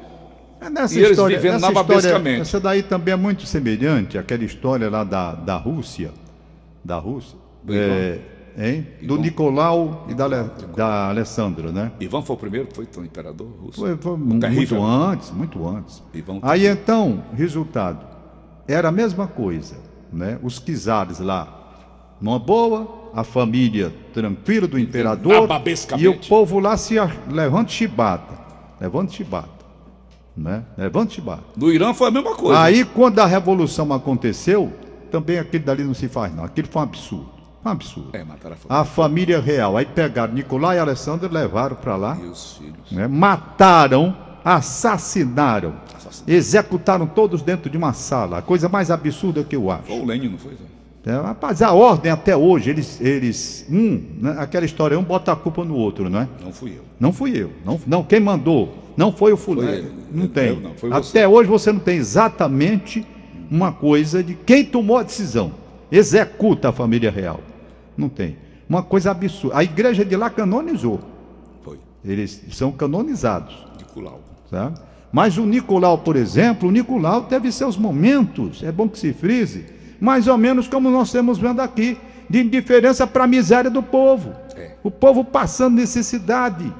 É 0.61 0.69
nessa 0.69 0.99
e 0.99 1.03
história, 1.03 1.33
eles 1.33 1.41
vivendo 1.41 1.61
nababescamente. 1.61 2.41
Essa 2.41 2.59
daí 2.59 2.83
também 2.83 3.13
é 3.13 3.17
muito 3.17 3.45
semelhante 3.45 4.17
àquela 4.17 4.43
história 4.43 4.89
lá 4.89 5.03
da, 5.03 5.33
da 5.33 5.55
Rússia. 5.55 6.11
Da 6.83 6.97
Rússia. 6.97 7.37
É, 7.69 8.19
Hein? 8.57 8.87
Do 9.03 9.17
Nicolau 9.17 10.05
e 10.09 10.13
da, 10.13 10.27
da 10.75 11.07
Alessandra, 11.07 11.71
né? 11.71 11.93
Ivan 11.97 12.21
foi 12.21 12.35
o 12.35 12.39
primeiro, 12.39 12.67
foi 12.73 12.85
o 12.97 13.05
imperador 13.05 13.47
russo. 13.47 13.79
Foi, 13.79 13.95
foi 13.95 14.17
muito 14.17 14.83
antes, 14.83 15.31
muito 15.31 15.65
antes. 15.65 16.03
Aí 16.41 16.67
então, 16.67 17.23
resultado, 17.33 18.05
era 18.67 18.89
a 18.89 18.91
mesma 18.91 19.27
coisa, 19.27 19.77
né? 20.11 20.37
Os 20.43 20.59
czares 20.59 21.19
lá, 21.19 22.17
numa 22.19 22.37
boa, 22.37 23.11
a 23.13 23.23
família 23.23 23.93
tranquila 24.13 24.67
do 24.67 24.77
imperador 24.77 25.47
e 25.97 26.07
o 26.07 26.17
povo 26.19 26.59
lá 26.59 26.75
se 26.75 26.95
levanta 27.31 27.71
chibata, 27.71 28.38
levanta 28.79 29.11
chibata. 29.11 29.65
Né? 30.35 30.63
Levanta 30.77 31.13
chibata. 31.13 31.43
No 31.55 31.71
Irã 31.71 31.93
foi 31.93 32.07
a 32.07 32.11
mesma 32.11 32.35
coisa. 32.35 32.61
Aí 32.61 32.85
quando 32.85 33.19
a 33.19 33.25
revolução 33.25 33.91
aconteceu, 33.93 34.71
também 35.11 35.37
aquele 35.39 35.63
dali 35.63 35.83
não 35.83 35.93
se 35.93 36.07
faz 36.07 36.33
não, 36.33 36.43
aquilo 36.43 36.67
foi 36.67 36.81
um 36.81 36.85
absurdo. 36.85 37.39
Um 37.65 37.69
absurdo. 37.69 38.09
É, 38.13 38.21
a 38.21 38.25
família. 38.25 38.57
A 38.69 38.85
família 38.85 39.41
real. 39.41 39.75
Aí 39.75 39.85
pegaram 39.85 40.33
Nicolai 40.33 40.77
e 40.77 40.79
Alessandro, 40.79 41.31
levaram 41.31 41.75
para 41.75 41.95
lá. 41.97 42.17
E 42.21 42.25
os 42.25 42.53
filhos. 42.53 42.91
Né? 42.91 43.05
Mataram, 43.07 44.15
assassinaram, 44.45 45.75
assassinaram, 45.93 46.33
executaram 46.33 47.05
todos 47.05 47.41
dentro 47.41 47.69
de 47.69 47.77
uma 47.77 47.91
sala. 47.91 48.37
A 48.37 48.41
coisa 48.41 48.69
mais 48.69 48.89
absurda 48.89 49.43
que 49.43 49.55
eu 49.55 49.69
acho. 49.69 49.83
Foi 49.83 49.99
o 49.99 50.05
Lênin, 50.05 50.29
não 50.29 50.37
foi? 50.37 50.53
É, 51.05 51.11
rapaz, 51.11 51.61
a 51.61 51.71
ordem 51.71 52.11
até 52.11 52.35
hoje, 52.35 52.69
eles. 52.69 52.99
eles 52.99 53.65
um, 53.69 54.01
né? 54.19 54.35
aquela 54.37 54.65
história, 54.65 54.99
um 54.99 55.03
bota 55.03 55.31
a 55.31 55.35
culpa 55.35 55.63
no 55.63 55.75
outro, 55.75 56.09
não 56.09 56.19
é? 56.19 56.27
Não 56.43 56.51
fui 56.51 56.71
eu. 56.71 56.83
Não 56.99 57.13
fui 57.13 57.41
eu. 57.41 57.51
Não, 57.65 57.79
não 57.87 58.03
quem 58.03 58.19
mandou? 58.19 58.75
Não 58.97 59.11
foi 59.13 59.31
o 59.31 59.37
fulano. 59.37 59.89
Não 60.11 60.27
tem. 60.27 60.59
não, 60.59 60.73
até 60.91 61.25
hoje 61.25 61.49
você 61.49 61.71
não 61.71 61.79
tem 61.79 61.97
exatamente 61.97 63.05
uma 63.49 63.71
coisa 63.71 64.21
de 64.21 64.35
quem 64.35 64.65
tomou 64.65 64.97
a 64.97 65.03
decisão. 65.03 65.53
Executa 65.89 66.69
a 66.69 66.71
família 66.71 67.09
real. 67.09 67.39
Não 67.97 68.09
tem. 68.09 68.37
Uma 68.67 68.83
coisa 68.83 69.11
absurda. 69.11 69.57
A 69.57 69.63
igreja 69.63 70.03
de 70.03 70.15
lá 70.15 70.29
canonizou. 70.29 70.99
Foi. 71.63 71.79
Eles 72.03 72.43
são 72.51 72.71
canonizados. 72.71 73.65
Nicolau. 73.77 74.21
Sabe? 74.49 74.79
Mas 75.11 75.37
o 75.37 75.45
Nicolau, 75.45 75.97
por 75.97 76.15
exemplo, 76.15 76.69
o 76.69 76.71
Nicolau 76.71 77.23
teve 77.23 77.51
seus 77.51 77.75
momentos, 77.77 78.61
é 78.61 78.71
bom 78.71 78.87
que 78.87 78.99
se 78.99 79.11
frise, 79.11 79.65
mais 79.99 80.27
ou 80.27 80.37
menos 80.37 80.67
como 80.67 80.89
nós 80.89 81.07
estamos 81.07 81.37
vendo 81.37 81.61
aqui. 81.61 81.97
de 82.29 82.41
indiferença 82.41 83.07
para 83.07 83.23
a 83.23 83.27
miséria 83.27 83.71
do 83.71 83.81
povo. 83.81 84.35
É. 84.55 84.73
O 84.83 84.91
povo 84.91 85.25
passando 85.25 85.75
necessidade. 85.75 86.71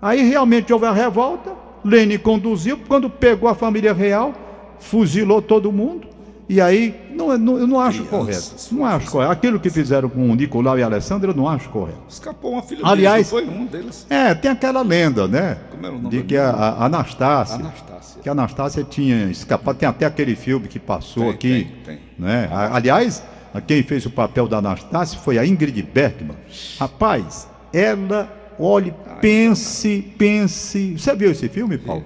Aí 0.00 0.22
realmente 0.22 0.72
houve 0.72 0.86
a 0.86 0.92
revolta, 0.92 1.52
Lênin 1.84 2.18
conduziu, 2.18 2.78
quando 2.88 3.10
pegou 3.10 3.48
a 3.48 3.54
família 3.54 3.92
real, 3.92 4.32
fuzilou 4.78 5.42
todo 5.42 5.70
mundo. 5.70 6.08
E 6.48 6.62
aí, 6.62 6.94
não, 7.14 7.36
não, 7.36 7.58
eu 7.58 7.66
não 7.66 7.78
acho 7.78 8.04
Crianças, 8.04 8.68
correto. 8.68 8.74
Não 8.74 8.84
acho 8.86 9.10
correto. 9.10 9.32
Aquilo 9.32 9.60
que 9.60 9.68
fizeram 9.68 10.08
com 10.08 10.30
o 10.30 10.34
Nicolau 10.34 10.78
e 10.78 10.82
a 10.82 10.86
Alessandra, 10.86 11.30
eu 11.30 11.34
não 11.34 11.46
acho 11.46 11.68
correto. 11.68 12.00
Escapou 12.08 12.52
uma 12.52 12.62
filha 12.62 12.80
Aliás, 12.84 13.30
deles, 13.30 13.46
foi 13.46 13.46
um 13.46 13.66
deles. 13.66 14.06
É, 14.08 14.34
tem 14.34 14.50
aquela 14.50 14.80
lenda, 14.80 15.28
né? 15.28 15.58
Como 15.70 15.84
era 15.84 15.94
o 15.94 15.98
nome 15.98 16.16
De 16.16 16.22
que 16.22 16.36
a, 16.38 16.50
a 16.50 16.86
Anastácia, 16.86 17.56
Anastácia. 17.56 18.22
Que 18.22 18.28
a 18.30 18.32
Anastácia 18.32 18.82
tinha 18.82 19.26
escapado. 19.26 19.76
Tem 19.76 19.86
até 19.86 20.06
aquele 20.06 20.34
filme 20.34 20.68
que 20.68 20.78
passou 20.78 21.24
tem, 21.24 21.32
aqui. 21.32 21.70
Tem, 21.84 21.96
tem. 21.96 21.98
Né? 22.18 22.48
Aliás, 22.50 23.22
quem 23.66 23.82
fez 23.82 24.06
o 24.06 24.10
papel 24.10 24.48
da 24.48 24.56
Anastácia 24.56 25.18
foi 25.18 25.38
a 25.38 25.44
Ingrid 25.44 25.82
Bergman. 25.82 26.36
Rapaz, 26.80 27.46
ela, 27.74 28.32
olhe, 28.58 28.94
pense, 29.20 30.14
pense. 30.16 30.94
Você 30.96 31.14
viu 31.14 31.30
esse 31.30 31.48
filme, 31.50 31.76
Paulo? 31.76 32.04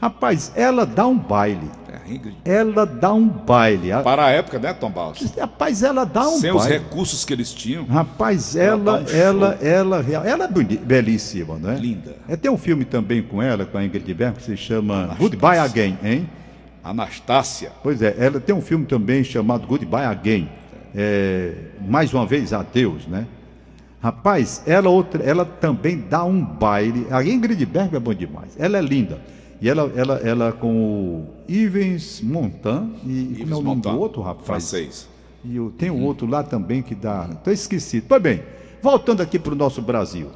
Rapaz, 0.00 0.52
ela 0.54 0.86
dá 0.86 1.06
um 1.06 1.18
baile. 1.18 1.68
Ela 2.44 2.84
dá 2.84 3.12
um 3.12 3.28
baile. 3.28 3.90
Para 4.02 4.26
a 4.26 4.30
época, 4.30 4.58
né, 4.58 4.72
Tom 4.72 4.90
Balsa? 4.90 5.24
Rapaz, 5.38 5.82
ela 5.82 6.04
dá 6.04 6.28
um 6.28 6.38
Sem 6.38 6.52
baile. 6.52 6.58
os 6.58 6.66
recursos 6.66 7.24
que 7.24 7.32
eles 7.32 7.52
tinham. 7.52 7.84
Rapaz, 7.84 8.56
ela, 8.56 9.04
ela, 9.12 9.58
um 9.60 9.66
ela, 9.66 10.02
ela, 10.02 10.28
ela, 10.28 10.44
é 10.44 10.76
belíssima, 10.78 11.58
não 11.58 11.70
é? 11.70 11.76
Linda. 11.76 12.16
É, 12.28 12.36
tem 12.36 12.50
um 12.50 12.58
filme 12.58 12.84
também 12.84 13.22
com 13.22 13.42
ela, 13.42 13.64
com 13.64 13.78
a 13.78 13.84
Ingrid 13.84 14.12
Berg, 14.14 14.36
que 14.36 14.42
se 14.42 14.56
chama 14.56 14.94
Anastácia. 14.94 15.18
Goodbye 15.18 15.58
Again, 15.58 15.98
hein? 16.02 16.30
Anastácia. 16.82 17.72
Pois 17.82 18.02
é, 18.02 18.14
ela 18.18 18.40
tem 18.40 18.54
um 18.54 18.62
filme 18.62 18.86
também 18.86 19.22
chamado 19.22 19.66
Goodbye 19.66 20.04
Again. 20.04 20.48
É, 20.94 21.52
mais 21.86 22.12
uma 22.12 22.26
vez, 22.26 22.52
adeus, 22.52 23.06
né? 23.06 23.26
Rapaz, 24.02 24.64
ela, 24.66 24.88
outra, 24.88 25.22
ela 25.22 25.44
também 25.44 26.04
dá 26.10 26.24
um 26.24 26.44
baile. 26.44 27.06
A 27.08 27.24
Ingrid 27.24 27.64
Berg 27.64 27.94
é 27.94 28.00
bom 28.00 28.12
demais. 28.12 28.56
Ela 28.58 28.78
é 28.78 28.80
linda. 28.80 29.20
E 29.62 29.68
ela, 29.68 29.92
ela, 29.94 30.14
ela 30.16 30.52
com 30.52 30.74
o 30.74 31.28
Ivens 31.46 32.20
Montan 32.20 32.90
e 33.06 33.36
como 33.42 33.54
é 33.54 33.56
o 33.56 33.62
nome 33.62 33.80
do 33.80 33.96
outro 33.96 34.20
rapaz? 34.20 34.44
Francês. 34.44 35.08
E 35.44 35.54
eu, 35.54 35.72
tem 35.78 35.88
um 35.88 36.04
outro 36.04 36.26
lá 36.26 36.42
também 36.42 36.82
que 36.82 36.96
dá. 36.96 37.28
Estou 37.30 37.52
esquecido. 37.52 38.06
Pois 38.08 38.20
bem, 38.20 38.42
voltando 38.82 39.20
aqui 39.20 39.38
para 39.38 39.52
o 39.52 39.56
nosso 39.56 39.80
Brasil. 39.80 40.26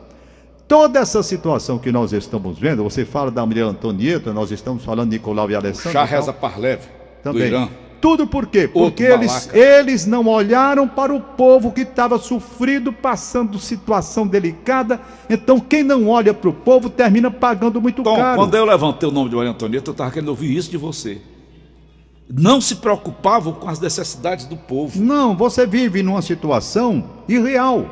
Toda 0.69 1.01
essa 1.01 1.25
situação 1.25 1.77
que 1.77 1.91
nós 1.91 2.13
estamos 2.13 2.57
vendo, 2.57 2.85
você 2.85 3.05
fala 3.05 3.29
da 3.33 3.45
Maria 3.45 3.65
Antonieta, 3.65 4.33
nós 4.33 4.53
estamos 4.53 4.85
falando 4.85 5.11
de 5.11 5.17
Nicolau 5.17 5.51
e 5.51 5.57
Alessandro. 5.57 5.91
Chá 5.91 6.05
Reza 6.05 6.33
Parlev, 6.33 6.83
também. 7.21 7.43
do 7.43 7.47
Irã. 7.49 7.69
Tudo 8.01 8.27
por 8.27 8.47
quê? 8.47 8.69
Porque 8.69 9.03
eles, 9.03 9.49
eles 9.53 10.07
não 10.07 10.27
olharam 10.27 10.87
para 10.87 11.15
o 11.15 11.21
povo 11.21 11.73
que 11.73 11.81
estava 11.81 12.19
sofrido, 12.19 12.93
passando 12.93 13.59
situação 13.59 14.27
delicada. 14.27 15.01
Então, 15.29 15.59
quem 15.59 15.83
não 15.83 16.09
olha 16.09 16.35
para 16.35 16.51
o 16.51 16.53
povo 16.53 16.91
termina 16.91 17.31
pagando 17.31 17.81
muito 17.81 18.03
Tom, 18.03 18.17
caro. 18.17 18.39
Quando 18.39 18.55
eu 18.55 18.65
levantei 18.65 19.09
o 19.09 19.13
nome 19.13 19.31
de 19.31 19.37
Maria 19.37 19.51
Antonieta, 19.51 19.91
eu 19.91 19.93
estava 19.93 20.11
querendo 20.11 20.29
ouvir 20.29 20.55
isso 20.55 20.71
de 20.71 20.77
você. 20.77 21.21
Não 22.29 22.61
se 22.61 22.77
preocupavam 22.77 23.53
com 23.53 23.69
as 23.69 23.79
necessidades 23.79 24.47
do 24.47 24.57
povo. 24.57 25.01
Não, 25.01 25.37
você 25.37 25.67
vive 25.67 26.03
numa 26.03 26.21
situação 26.21 27.05
irreal. 27.29 27.87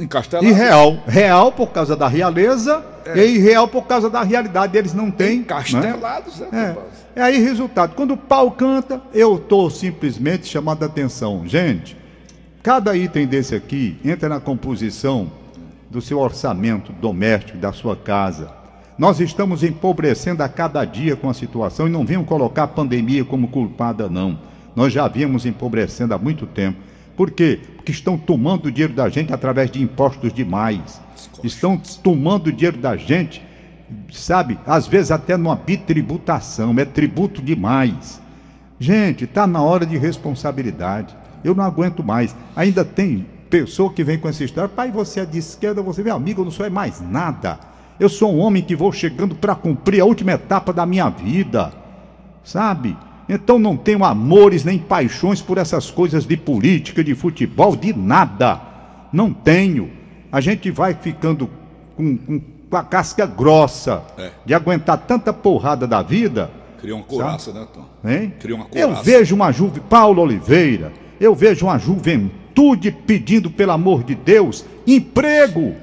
Encastelado. 0.00 0.48
Irreal. 0.48 0.98
Real 1.06 1.52
por 1.52 1.68
causa 1.68 1.94
da 1.94 2.08
realeza 2.08 2.84
é. 3.04 3.18
e 3.18 3.36
irreal 3.36 3.68
por 3.68 3.86
causa 3.86 4.08
da 4.08 4.22
realidade. 4.22 4.76
Eles 4.76 4.94
não 4.94 5.10
têm. 5.10 5.40
Encastelados, 5.40 6.38
né? 6.38 6.48
né 6.50 6.76
é. 7.14 7.20
é 7.20 7.22
aí, 7.22 7.38
resultado. 7.38 7.94
Quando 7.94 8.14
o 8.14 8.16
pau 8.16 8.50
canta, 8.50 9.00
eu 9.12 9.36
estou 9.36 9.68
simplesmente 9.70 10.46
chamando 10.46 10.82
a 10.82 10.86
atenção. 10.86 11.46
Gente, 11.46 11.96
cada 12.62 12.96
item 12.96 13.26
desse 13.26 13.54
aqui 13.54 13.98
entra 14.04 14.28
na 14.28 14.40
composição 14.40 15.30
do 15.90 16.00
seu 16.00 16.18
orçamento 16.18 16.92
doméstico, 16.92 17.58
da 17.58 17.72
sua 17.72 17.96
casa. 17.96 18.50
Nós 18.96 19.18
estamos 19.18 19.64
empobrecendo 19.64 20.42
a 20.42 20.48
cada 20.48 20.84
dia 20.84 21.16
com 21.16 21.28
a 21.28 21.34
situação 21.34 21.86
e 21.86 21.90
não 21.90 22.04
venham 22.04 22.22
colocar 22.22 22.64
a 22.64 22.68
pandemia 22.68 23.24
como 23.24 23.48
culpada, 23.48 24.08
não. 24.08 24.38
Nós 24.76 24.92
já 24.92 25.08
vimos 25.08 25.46
empobrecendo 25.46 26.14
há 26.14 26.18
muito 26.18 26.46
tempo. 26.46 26.78
Por 27.20 27.30
quê? 27.30 27.60
Porque 27.76 27.92
estão 27.92 28.16
tomando 28.16 28.64
o 28.64 28.72
dinheiro 28.72 28.94
da 28.94 29.06
gente 29.10 29.30
através 29.30 29.70
de 29.70 29.82
impostos 29.82 30.32
demais. 30.32 30.98
Estão 31.44 31.76
tomando 32.02 32.46
o 32.46 32.52
dinheiro 32.52 32.78
da 32.78 32.96
gente, 32.96 33.42
sabe? 34.10 34.58
Às 34.66 34.86
vezes 34.86 35.10
até 35.10 35.36
numa 35.36 35.54
bitributação, 35.54 36.74
é 36.78 36.84
tributo 36.86 37.42
demais. 37.42 38.22
Gente, 38.78 39.24
está 39.24 39.46
na 39.46 39.60
hora 39.60 39.84
de 39.84 39.98
responsabilidade. 39.98 41.14
Eu 41.44 41.54
não 41.54 41.62
aguento 41.62 42.02
mais. 42.02 42.34
Ainda 42.56 42.86
tem 42.86 43.26
pessoa 43.50 43.92
que 43.92 44.02
vem 44.02 44.18
com 44.18 44.26
essa 44.26 44.42
história, 44.42 44.70
pai, 44.70 44.90
você 44.90 45.20
é 45.20 45.26
de 45.26 45.36
esquerda, 45.36 45.82
você 45.82 46.02
meu 46.02 46.16
amigo, 46.16 46.40
eu 46.40 46.46
não 46.46 46.50
sou 46.50 46.64
é 46.64 46.70
mais 46.70 47.02
nada. 47.02 47.60
Eu 48.00 48.08
sou 48.08 48.34
um 48.34 48.38
homem 48.38 48.62
que 48.62 48.74
vou 48.74 48.90
chegando 48.92 49.34
para 49.34 49.54
cumprir 49.54 50.00
a 50.00 50.06
última 50.06 50.32
etapa 50.32 50.72
da 50.72 50.86
minha 50.86 51.10
vida. 51.10 51.70
Sabe? 52.42 52.96
Então 53.32 53.60
não 53.60 53.76
tenho 53.76 54.04
amores 54.04 54.64
nem 54.64 54.76
paixões 54.76 55.40
por 55.40 55.56
essas 55.56 55.88
coisas 55.88 56.26
de 56.26 56.36
política, 56.36 57.04
de 57.04 57.14
futebol, 57.14 57.76
de 57.76 57.96
nada. 57.96 58.60
Não 59.12 59.32
tenho. 59.32 59.88
A 60.32 60.40
gente 60.40 60.68
vai 60.72 60.94
ficando 60.94 61.48
com, 61.96 62.16
com, 62.16 62.40
com 62.68 62.76
a 62.76 62.82
casca 62.82 63.24
grossa 63.26 64.02
é. 64.18 64.30
de 64.44 64.52
aguentar 64.52 64.98
tanta 64.98 65.32
porrada 65.32 65.86
da 65.86 66.02
vida. 66.02 66.50
Cria 66.80 66.96
uma 66.96 67.04
couraça, 67.04 67.52
né, 67.52 67.68
Tom? 67.72 67.84
Hein? 68.04 68.34
Cria 68.40 68.56
uma 68.56 68.64
couraça. 68.64 68.98
Eu 68.98 69.04
vejo 69.04 69.34
uma 69.36 69.52
juventude, 69.52 69.86
Paulo 69.88 70.22
Oliveira, 70.22 70.92
eu 71.20 71.32
vejo 71.32 71.66
uma 71.66 71.78
juventude 71.78 72.90
pedindo, 72.90 73.48
pelo 73.48 73.70
amor 73.70 74.02
de 74.02 74.16
Deus, 74.16 74.64
emprego. 74.84 75.76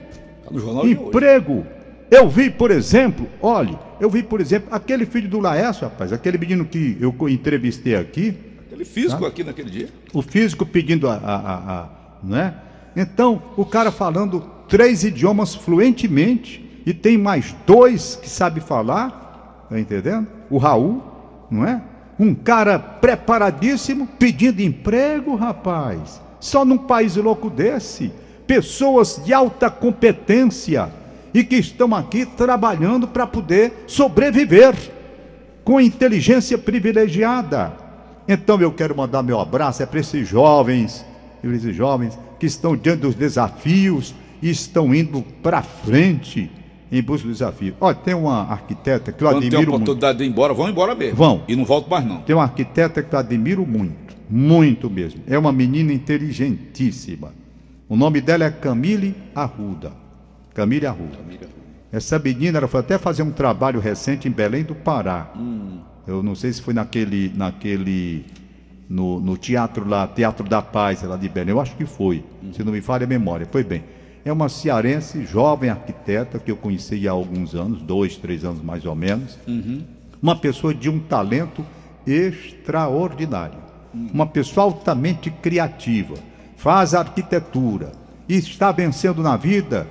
Tá 0.43 0.51
no 0.51 0.59
jornal 0.59 0.85
emprego. 0.85 1.65
Eu 2.09 2.29
vi, 2.29 2.49
por 2.49 2.71
exemplo, 2.71 3.27
olhe, 3.41 3.77
eu 3.99 4.09
vi, 4.09 4.23
por 4.23 4.39
exemplo, 4.39 4.69
aquele 4.71 5.05
filho 5.05 5.27
do 5.27 5.39
Laércio, 5.39 5.83
rapaz, 5.83 6.13
aquele 6.13 6.37
menino 6.37 6.65
que 6.65 6.97
eu 6.99 7.13
entrevistei 7.27 7.95
aqui. 7.95 8.37
Aquele 8.65 8.85
físico 8.85 9.21
tá? 9.21 9.27
aqui 9.27 9.43
naquele 9.43 9.69
dia. 9.69 9.89
O 10.13 10.21
físico 10.21 10.65
pedindo 10.65 11.09
a, 11.09 11.15
a, 11.15 11.35
a, 11.35 11.79
a 11.81 11.89
né? 12.23 12.55
Então, 12.95 13.41
o 13.57 13.65
cara 13.65 13.91
falando 13.91 14.39
três 14.69 15.03
idiomas 15.03 15.53
fluentemente 15.53 16.81
e 16.85 16.93
tem 16.93 17.17
mais 17.17 17.55
dois 17.65 18.15
que 18.15 18.29
sabe 18.29 18.61
falar, 18.61 19.67
tá 19.69 19.79
entendendo? 19.79 20.27
O 20.49 20.57
Raul, 20.57 21.03
não 21.51 21.65
é? 21.65 21.81
Um 22.17 22.33
cara 22.33 22.79
preparadíssimo 22.79 24.07
pedindo 24.17 24.61
emprego, 24.61 25.35
rapaz. 25.35 26.21
Só 26.39 26.63
num 26.63 26.77
país 26.77 27.15
louco 27.17 27.49
desse, 27.49 28.11
pessoas 28.47 29.21
de 29.23 29.33
alta 29.33 29.69
competência 29.69 30.89
e 31.37 31.43
que 31.43 31.55
estão 31.57 31.93
aqui 31.93 32.25
trabalhando 32.25 33.07
para 33.07 33.27
poder 33.27 33.83
sobreviver 33.85 34.73
com 35.63 35.79
inteligência 35.79 36.57
privilegiada. 36.57 37.73
Então 38.27 38.59
eu 38.59 38.71
quero 38.71 38.97
mandar 38.97 39.21
meu 39.21 39.39
abraço 39.39 39.83
é 39.83 39.85
para 39.85 39.99
esses 39.99 40.27
jovens, 40.27 41.05
esses 41.43 41.75
jovens 41.75 42.17
que 42.39 42.47
estão 42.47 42.75
diante 42.75 43.01
dos 43.01 43.13
desafios 43.13 44.15
e 44.41 44.49
estão 44.49 44.95
indo 44.95 45.21
para 45.43 45.61
frente 45.61 46.49
em 46.91 47.03
busca 47.03 47.27
do 47.27 47.33
desafio. 47.33 47.75
Olha, 47.79 47.93
tem 47.93 48.15
uma 48.15 48.41
arquiteta 48.51 49.11
que 49.11 49.23
eu 49.23 49.27
Quando 49.27 49.37
admiro 49.37 49.57
tem 49.57 49.65
a 49.65 49.75
oportunidade 49.75 50.17
muito. 50.17 50.17
de 50.17 50.23
ir 50.23 50.31
embora, 50.31 50.53
vão 50.55 50.69
embora 50.69 50.95
mesmo. 50.95 51.17
Vão. 51.17 51.43
E 51.47 51.55
não 51.55 51.65
volto 51.65 51.87
mais 51.87 52.03
não. 52.03 52.21
Tem 52.21 52.35
uma 52.35 52.45
arquiteta 52.45 53.03
que 53.03 53.13
eu 53.13 53.19
admiro 53.19 53.63
muito, 53.63 54.15
muito 54.27 54.89
mesmo. 54.89 55.21
É 55.27 55.37
uma 55.37 55.51
menina 55.51 55.93
inteligentíssima. 55.93 57.31
O 57.87 57.95
nome 57.95 58.21
dela 58.21 58.45
é 58.45 58.49
Camille 58.49 59.13
Arruda. 59.35 60.06
Camila 60.57 60.89
Arruda. 60.89 61.19
Essa 61.91 62.17
menina, 62.17 62.57
ela 62.57 62.67
foi 62.67 62.79
até 62.79 62.97
fazer 62.97 63.21
um 63.21 63.29
trabalho 63.29 63.79
recente 63.79 64.27
em 64.27 64.31
Belém 64.31 64.63
do 64.63 64.73
Pará. 64.73 65.31
Hum. 65.37 65.81
Eu 66.07 66.23
não 66.23 66.33
sei 66.33 66.51
se 66.51 66.63
foi 66.63 66.73
naquele, 66.73 67.31
naquele, 67.35 68.25
no, 68.89 69.19
no 69.19 69.37
teatro 69.37 69.87
lá, 69.87 70.07
Teatro 70.07 70.49
da 70.49 70.59
Paz, 70.59 71.03
lá 71.03 71.15
de 71.15 71.29
Belém. 71.29 71.51
Eu 71.51 71.61
acho 71.61 71.75
que 71.75 71.85
foi, 71.85 72.25
hum. 72.43 72.51
se 72.53 72.63
não 72.63 72.71
me 72.71 72.81
falha 72.81 73.03
a 73.03 73.07
memória. 73.07 73.45
Pois 73.45 73.63
bem, 73.67 73.83
é 74.25 74.33
uma 74.33 74.49
cearense, 74.49 75.23
jovem 75.27 75.69
arquiteta, 75.69 76.39
que 76.39 76.49
eu 76.49 76.57
conheci 76.57 77.07
há 77.07 77.11
alguns 77.11 77.53
anos, 77.53 77.79
dois, 77.83 78.17
três 78.17 78.43
anos 78.43 78.63
mais 78.63 78.83
ou 78.83 78.95
menos. 78.95 79.37
Uhum. 79.47 79.83
Uma 80.19 80.35
pessoa 80.35 80.73
de 80.73 80.89
um 80.89 80.97
talento 80.97 81.63
extraordinário. 82.07 83.59
Uhum. 83.93 84.09
Uma 84.11 84.25
pessoa 84.25 84.63
altamente 84.63 85.29
criativa. 85.29 86.15
Faz 86.55 86.95
arquitetura. 86.95 87.91
E 88.27 88.35
está 88.37 88.71
vencendo 88.71 89.21
na 89.21 89.37
vida 89.37 89.85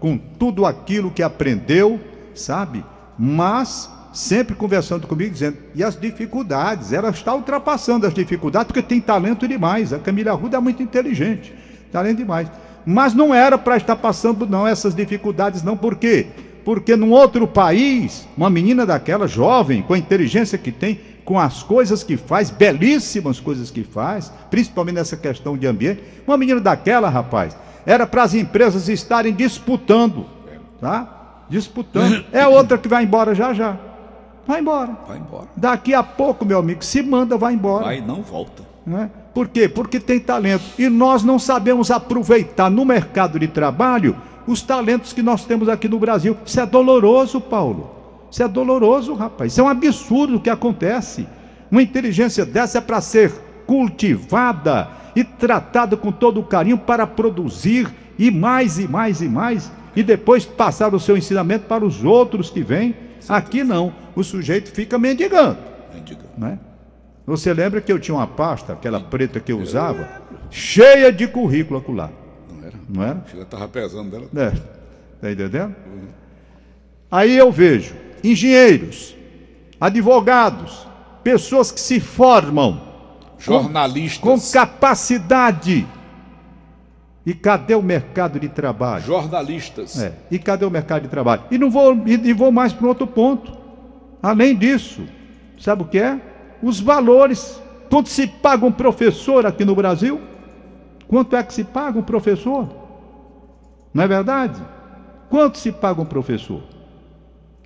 com 0.00 0.16
tudo 0.16 0.66
aquilo 0.66 1.10
que 1.10 1.22
aprendeu, 1.22 2.00
sabe? 2.34 2.82
Mas 3.18 3.88
sempre 4.12 4.56
conversando 4.56 5.06
comigo, 5.06 5.32
dizendo, 5.32 5.58
e 5.74 5.84
as 5.84 5.94
dificuldades, 5.94 6.92
ela 6.92 7.10
está 7.10 7.34
ultrapassando 7.34 8.06
as 8.06 8.14
dificuldades, 8.14 8.66
porque 8.66 8.82
tem 8.82 9.00
talento 9.00 9.46
demais. 9.46 9.92
A 9.92 9.98
Camila 9.98 10.32
Arruda 10.32 10.56
é 10.56 10.60
muito 10.60 10.82
inteligente, 10.82 11.54
talento 11.92 12.16
demais. 12.16 12.50
Mas 12.84 13.14
não 13.14 13.34
era 13.34 13.58
para 13.58 13.76
estar 13.76 13.94
passando, 13.96 14.46
não, 14.46 14.66
essas 14.66 14.94
dificuldades, 14.94 15.62
não, 15.62 15.76
por 15.76 15.96
quê? 15.96 16.26
Porque 16.64 16.96
num 16.96 17.10
outro 17.10 17.46
país, 17.46 18.26
uma 18.36 18.50
menina 18.50 18.84
daquela 18.84 19.28
jovem, 19.28 19.82
com 19.82 19.94
a 19.94 19.98
inteligência 19.98 20.58
que 20.58 20.72
tem, 20.72 20.98
com 21.24 21.38
as 21.38 21.62
coisas 21.62 22.02
que 22.02 22.16
faz, 22.16 22.50
belíssimas 22.50 23.38
coisas 23.38 23.70
que 23.70 23.84
faz, 23.84 24.32
principalmente 24.50 24.96
nessa 24.96 25.16
questão 25.16 25.56
de 25.56 25.66
ambiente, 25.66 26.02
uma 26.26 26.36
menina 26.36 26.60
daquela, 26.60 27.08
rapaz, 27.08 27.56
era 27.86 28.06
para 28.06 28.22
as 28.22 28.34
empresas 28.34 28.88
estarem 28.88 29.32
disputando, 29.32 30.26
tá? 30.80 31.44
Disputando. 31.48 32.24
É 32.32 32.46
outra 32.46 32.78
que 32.78 32.88
vai 32.88 33.04
embora 33.04 33.34
já 33.34 33.52
já. 33.52 33.76
Vai 34.46 34.60
embora. 34.60 34.96
Vai 35.06 35.18
embora. 35.18 35.48
Daqui 35.56 35.94
a 35.94 36.02
pouco, 36.02 36.44
meu 36.44 36.58
amigo, 36.58 36.84
se 36.84 37.02
manda, 37.02 37.36
vai 37.36 37.54
embora. 37.54 37.84
Vai 37.84 37.98
e 37.98 38.00
não 38.00 38.22
volta. 38.22 38.62
Né? 38.86 39.10
Por 39.34 39.48
quê? 39.48 39.68
Porque 39.68 40.00
tem 40.00 40.18
talento. 40.18 40.64
E 40.78 40.88
nós 40.88 41.22
não 41.22 41.38
sabemos 41.38 41.90
aproveitar 41.90 42.70
no 42.70 42.84
mercado 42.84 43.38
de 43.38 43.46
trabalho 43.46 44.16
os 44.46 44.62
talentos 44.62 45.12
que 45.12 45.22
nós 45.22 45.44
temos 45.44 45.68
aqui 45.68 45.88
no 45.88 45.98
Brasil. 45.98 46.36
Isso 46.44 46.60
é 46.60 46.66
doloroso, 46.66 47.40
Paulo. 47.40 47.90
Isso 48.30 48.42
é 48.42 48.48
doloroso, 48.48 49.14
rapaz. 49.14 49.52
Isso 49.52 49.60
é 49.60 49.64
um 49.64 49.68
absurdo 49.68 50.36
o 50.36 50.40
que 50.40 50.50
acontece. 50.50 51.26
Uma 51.70 51.82
inteligência 51.82 52.44
dessa 52.44 52.78
é 52.78 52.80
para 52.80 53.00
ser 53.00 53.32
cultivada 53.66 54.88
e 55.14 55.24
tratada 55.24 55.96
com 55.96 56.12
todo 56.12 56.40
o 56.40 56.44
carinho 56.44 56.78
para 56.78 57.06
produzir 57.06 57.88
e 58.18 58.30
mais 58.30 58.78
e 58.78 58.86
mais 58.86 59.20
e 59.20 59.28
mais 59.28 59.70
e 59.94 60.02
depois 60.02 60.44
passar 60.44 60.94
o 60.94 61.00
seu 61.00 61.16
ensinamento 61.16 61.66
para 61.66 61.84
os 61.84 62.04
outros 62.04 62.50
que 62.50 62.62
vêm. 62.62 62.94
Aqui 63.28 63.64
não, 63.64 63.92
o 64.14 64.22
sujeito 64.22 64.70
fica 64.70 64.98
mendigando. 64.98 65.58
Mendigando. 65.92 66.28
Né? 66.38 66.58
Você 67.26 67.52
lembra 67.52 67.80
que 67.80 67.92
eu 67.92 67.98
tinha 67.98 68.14
uma 68.14 68.26
pasta, 68.26 68.72
aquela 68.72 69.00
preta 69.00 69.38
que 69.40 69.52
eu 69.52 69.60
usava, 69.60 70.08
cheia 70.50 71.12
de 71.12 71.26
currículo 71.26 71.78
acolá. 71.78 72.10
Não 72.50 72.66
era? 72.66 72.76
Não 72.88 73.02
era? 73.02 73.24
Já 73.34 73.42
estava 73.42 73.68
pesando 73.68 74.10
dela. 74.10 74.28
É. 74.36 74.50
Tá 75.20 75.30
entendendo? 75.30 75.74
Uhum. 75.86 76.08
Aí 77.10 77.36
eu 77.36 77.52
vejo 77.52 77.94
engenheiros, 78.22 79.16
advogados, 79.80 80.86
pessoas 81.22 81.70
que 81.70 81.80
se 81.80 82.00
formam, 82.00 82.80
jornalistas, 83.40 84.18
com, 84.18 84.38
com 84.38 84.52
capacidade. 84.52 85.86
E 87.24 87.34
cadê 87.34 87.74
o 87.74 87.82
mercado 87.82 88.40
de 88.40 88.48
trabalho? 88.48 89.04
Jornalistas. 89.04 90.00
É. 90.00 90.14
E 90.30 90.38
cadê 90.38 90.64
o 90.64 90.70
mercado 90.70 91.02
de 91.02 91.08
trabalho? 91.08 91.42
E 91.50 91.58
não 91.58 91.70
vou, 91.70 91.96
e 92.06 92.32
vou 92.32 92.50
mais 92.50 92.72
para 92.72 92.86
outro 92.86 93.06
ponto. 93.06 93.56
Além 94.22 94.56
disso, 94.56 95.02
sabe 95.58 95.82
o 95.82 95.86
que 95.86 95.98
é? 95.98 96.20
Os 96.62 96.80
valores. 96.80 97.60
Quanto 97.90 98.08
se 98.08 98.26
paga 98.26 98.64
um 98.64 98.72
professor 98.72 99.44
aqui 99.44 99.64
no 99.64 99.74
Brasil? 99.74 100.20
Quanto 101.08 101.34
é 101.34 101.42
que 101.42 101.52
se 101.52 101.64
paga 101.64 101.98
um 101.98 102.02
professor? 102.02 102.68
Não 103.92 104.04
é 104.04 104.06
verdade? 104.06 104.62
Quanto 105.28 105.58
se 105.58 105.72
paga 105.72 106.00
um 106.00 106.04
professor? 106.04 106.62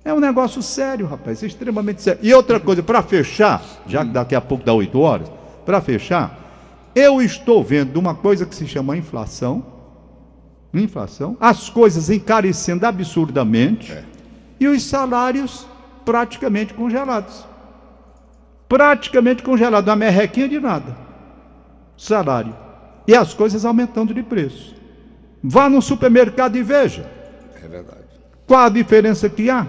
É 0.03 0.13
um 0.13 0.19
negócio 0.19 0.61
sério, 0.61 1.07
rapaz, 1.07 1.41
é 1.41 1.47
extremamente 1.47 2.01
sério. 2.01 2.19
E 2.21 2.33
outra 2.33 2.59
coisa, 2.59 2.83
para 2.83 3.01
fechar, 3.01 3.63
já 3.87 4.03
que 4.03 4.11
daqui 4.11 4.35
a 4.35 4.41
pouco 4.41 4.63
dá 4.63 4.73
8 4.73 4.99
horas, 4.99 5.31
para 5.65 5.81
fechar, 5.81 6.45
eu 6.95 7.21
estou 7.21 7.63
vendo 7.63 7.97
uma 7.97 8.15
coisa 8.15 8.45
que 8.45 8.55
se 8.55 8.67
chama 8.67 8.95
inflação. 8.95 9.73
Inflação, 10.73 11.37
as 11.39 11.69
coisas 11.69 12.09
encarecendo 12.09 12.85
absurdamente 12.85 13.93
é. 13.93 14.03
e 14.59 14.67
os 14.67 14.83
salários 14.83 15.65
praticamente 16.03 16.73
congelados. 16.73 17.45
Praticamente 18.67 19.41
congelados, 19.41 19.89
uma 19.89 19.95
merrequinha 19.95 20.49
de 20.49 20.59
nada. 20.59 20.97
Salário. 21.97 22.53
E 23.07 23.15
as 23.15 23.33
coisas 23.33 23.63
aumentando 23.63 24.13
de 24.13 24.21
preço. 24.21 24.75
Vá 25.41 25.69
no 25.69 25.81
supermercado 25.81 26.57
e 26.57 26.63
veja. 26.63 27.09
É 27.63 27.67
verdade. 27.67 28.05
Qual 28.45 28.59
a 28.59 28.69
diferença 28.69 29.29
que 29.29 29.49
há? 29.49 29.65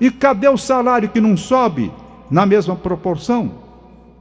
E 0.00 0.10
cadê 0.10 0.48
o 0.48 0.56
salário 0.56 1.08
que 1.08 1.20
não 1.20 1.36
sobe 1.36 1.92
na 2.30 2.46
mesma 2.46 2.74
proporção? 2.74 3.67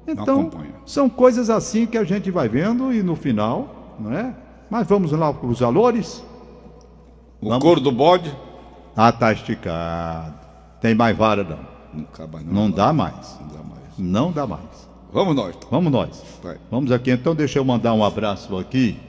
Então, 0.08 0.50
são 0.86 1.10
coisas 1.10 1.50
assim 1.50 1.86
que 1.86 1.98
a 1.98 2.04
gente 2.04 2.32
vai 2.32 2.48
vendo 2.48 2.94
e 2.94 3.04
no 3.04 3.16
final, 3.16 3.96
não 4.00 4.14
é? 4.14 4.34
Mas 4.70 4.88
vamos 4.88 5.12
lá 5.12 5.34
para 5.34 5.48
os 5.48 5.60
valores. 5.60 6.24
O 7.42 7.50
vamos. 7.50 7.64
couro 7.64 7.82
do 7.82 7.92
bode? 7.92 8.34
Ah, 8.96 9.12
tá 9.12 9.32
esticado. 9.34 10.34
Tem 10.80 10.96
mais 10.96 11.16
vara 11.16 11.44
não. 11.44 11.60
Não, 11.94 12.28
não, 12.28 12.54
não 12.54 12.72
dá 12.72 12.94
mais. 12.94 13.38
Não 13.40 13.48
dá 13.48 13.64
mais. 13.64 13.98
Não 13.98 14.32
dá 14.32 14.48
mais. 14.48 14.90
Vamos 15.12 15.36
nós. 15.36 15.56
Então. 15.56 15.70
Vamos 15.70 15.92
nós. 15.92 16.24
Vai. 16.44 16.58
Vamos 16.70 16.92
aqui. 16.92 17.12
Então 17.12 17.36
deixa 17.36 17.60
eu 17.60 17.66
mandar 17.66 17.94
um 17.94 18.04
abraço 18.04 18.58
aqui 18.58 19.00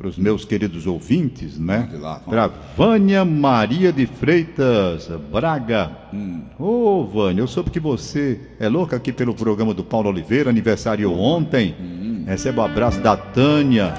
para 0.00 0.08
os 0.08 0.16
meus 0.16 0.46
queridos 0.46 0.86
ouvintes, 0.86 1.58
né? 1.58 1.86
Para 2.24 2.50
Vânia 2.74 3.22
Maria 3.22 3.92
de 3.92 4.06
Freitas 4.06 5.10
Braga. 5.30 5.90
Hum. 6.14 6.40
Ô, 6.58 6.64
hum. 6.64 7.00
oh, 7.02 7.04
Vânia, 7.04 7.42
eu 7.42 7.46
soube 7.46 7.68
que 7.68 7.78
você 7.78 8.40
é 8.58 8.66
louca 8.66 8.96
aqui 8.96 9.12
pelo 9.12 9.34
programa 9.34 9.74
do 9.74 9.84
Paulo 9.84 10.08
Oliveira, 10.08 10.48
aniversário 10.48 11.12
ontem. 11.12 11.76
Hum. 11.78 12.24
Receba 12.26 12.62
o 12.62 12.64
um 12.64 12.68
abraço 12.70 12.98
da 13.02 13.14
Tânia, 13.14 13.92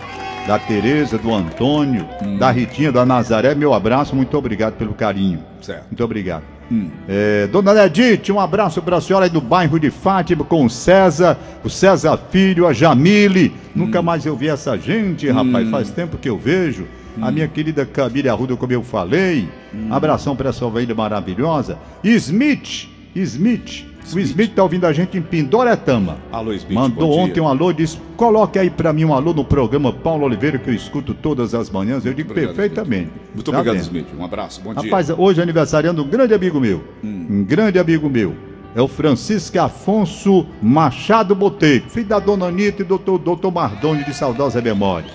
da 0.47 0.57
Tereza, 0.57 1.19
do 1.19 1.31
Antônio, 1.31 2.03
hum. 2.23 2.39
da 2.39 2.49
Ritinha, 2.49 2.91
da 2.91 3.05
Nazaré. 3.05 3.53
Meu 3.53 3.71
abraço, 3.71 4.15
muito 4.15 4.35
obrigado 4.35 4.77
pelo 4.77 4.95
carinho. 4.95 5.43
Certo. 5.61 5.85
Muito 5.91 6.03
obrigado. 6.03 6.60
Hum. 6.71 6.89
É, 7.07 7.47
Dona 7.47 7.73
Ledite, 7.73 8.31
um 8.31 8.39
abraço 8.39 8.81
para 8.81 8.95
a 8.95 9.01
senhora 9.01 9.25
aí 9.25 9.29
do 9.29 9.41
bairro 9.41 9.77
de 9.77 9.91
Fátima 9.91 10.45
com 10.45 10.65
o 10.65 10.69
César, 10.69 11.37
o 11.63 11.69
César 11.69 12.17
Filho, 12.31 12.65
a 12.65 12.71
Jamile. 12.71 13.53
Hum. 13.75 13.81
Nunca 13.81 14.01
mais 14.01 14.25
eu 14.25 14.37
vi 14.37 14.47
essa 14.47 14.77
gente, 14.77 15.29
rapaz. 15.29 15.67
Hum. 15.67 15.71
Faz 15.71 15.91
tempo 15.91 16.17
que 16.17 16.29
eu 16.29 16.37
vejo. 16.37 16.87
A 17.21 17.27
hum. 17.27 17.31
minha 17.31 17.47
querida 17.47 17.85
Camille 17.85 18.29
Arruda, 18.29 18.55
como 18.55 18.71
eu 18.71 18.81
falei. 18.81 19.49
Hum. 19.73 19.87
Abração 19.91 20.33
para 20.33 20.49
essa 20.49 20.65
ovelha 20.65 20.95
maravilhosa. 20.95 21.77
Smith, 22.01 22.87
Smith, 23.15 23.85
o 24.13 24.19
Smith 24.19 24.49
está 24.49 24.63
ouvindo 24.63 24.85
a 24.85 24.93
gente 24.93 25.17
em 25.17 25.21
Pindoretama. 25.21 26.17
Alô, 26.31 26.53
Smith. 26.53 26.73
Mandou 26.73 27.17
ontem 27.17 27.39
um 27.39 27.47
alô, 27.47 27.71
disse: 27.71 27.97
coloque 28.17 28.57
aí 28.57 28.69
para 28.69 28.91
mim 28.91 29.05
um 29.05 29.13
alô 29.13 29.33
no 29.33 29.43
programa 29.45 29.93
Paulo 29.93 30.25
Oliveira, 30.25 30.57
que 30.57 30.69
eu 30.69 30.73
escuto 30.73 31.13
todas 31.13 31.53
as 31.53 31.69
manhãs. 31.69 32.05
Eu 32.05 32.13
digo 32.13 32.31
obrigado, 32.31 32.55
perfeitamente. 32.55 33.09
Smith. 33.09 33.21
Muito 33.35 33.51
tá 33.51 33.59
obrigado, 33.59 33.75
vendo? 33.75 33.83
Smith. 33.83 34.07
Um 34.17 34.25
abraço, 34.25 34.61
bom 34.61 34.69
Rapaz, 34.69 34.83
dia. 34.83 34.91
Rapaz, 34.91 35.09
hoje 35.19 35.39
é 35.39 35.43
aniversariando 35.43 36.03
um 36.03 36.07
grande 36.07 36.33
amigo 36.33 36.59
meu. 36.59 36.83
Hum. 37.03 37.27
Um 37.29 37.43
grande 37.43 37.79
amigo 37.79 38.09
meu. 38.09 38.35
É 38.73 38.81
o 38.81 38.87
Francisco 38.87 39.59
Afonso 39.59 40.47
Machado 40.61 41.35
Boteiro, 41.35 41.89
filho 41.89 42.07
da 42.07 42.19
dona 42.19 42.45
Anitta 42.45 42.81
e 42.81 42.85
doutor, 42.85 43.17
doutor 43.17 43.51
Mardoni 43.51 44.05
de 44.05 44.13
saudosa 44.13 44.61
memória. 44.61 45.09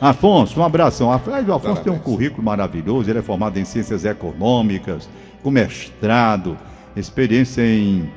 Afonso, 0.00 0.60
um 0.60 0.62
abração. 0.62 1.08
O 1.08 1.12
Afonso 1.12 1.30
Parabéns. 1.30 1.80
tem 1.80 1.92
um 1.92 1.98
currículo 1.98 2.42
maravilhoso, 2.42 3.10
ele 3.10 3.18
é 3.18 3.22
formado 3.22 3.58
em 3.58 3.64
ciências 3.64 4.04
econômicas, 4.04 5.08
com 5.42 5.50
mestrado, 5.50 6.56
experiência 6.96 7.62
em 7.62 8.08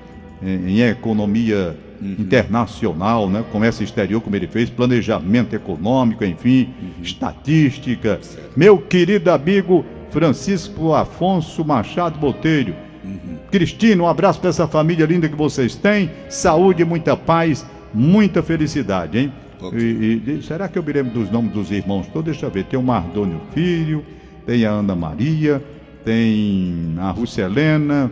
em 0.44 0.82
economia 0.82 1.78
uhum. 2.02 2.16
internacional, 2.20 3.30
né? 3.30 3.44
comércio 3.52 3.84
exterior, 3.84 4.22
como 4.22 4.36
ele 4.36 4.48
fez, 4.48 4.70
planejamento 4.70 5.56
econômico, 5.56 6.26
enfim, 6.26 6.70
uhum. 6.82 7.04
estatística. 7.04 8.20
Certo. 8.22 8.52
Meu 8.58 8.78
querido 8.80 9.30
amigo 9.30 9.86
Francisco 10.10 10.94
Afonso 10.94 11.64
Machado 11.64 12.18
Botelho. 12.20 12.76
Uhum. 13.04 13.38
Cristina, 13.52 14.04
um 14.04 14.08
abraço 14.08 14.40
para 14.40 14.50
essa 14.50 14.68
família 14.68 15.06
linda 15.06 15.30
que 15.30 15.36
vocês 15.36 15.76
têm. 15.76 16.10
Saúde, 16.28 16.84
muita 16.84 17.16
paz, 17.16 17.66
muita 17.94 18.42
felicidade, 18.42 19.18
hein? 19.20 19.34
Okay. 19.62 19.80
E, 19.80 20.40
e, 20.40 20.42
será 20.42 20.68
que 20.68 20.80
eu 20.80 20.82
me 20.82 20.92
lembro 20.92 21.14
dos 21.14 21.30
nomes 21.30 21.52
dos 21.52 21.70
irmãos 21.70 22.08
todos? 22.08 22.32
Deixa 22.32 22.48
eu 22.48 22.50
ver. 22.50 22.64
Tem 22.64 22.80
o 22.80 22.82
Mardônio 22.82 23.40
Filho, 23.54 24.04
tem 24.44 24.66
a 24.66 24.72
Ana 24.72 24.96
Maria, 24.96 25.64
tem 26.04 26.96
a 26.98 27.12
Rússia 27.12 27.44
Helena 27.44 28.10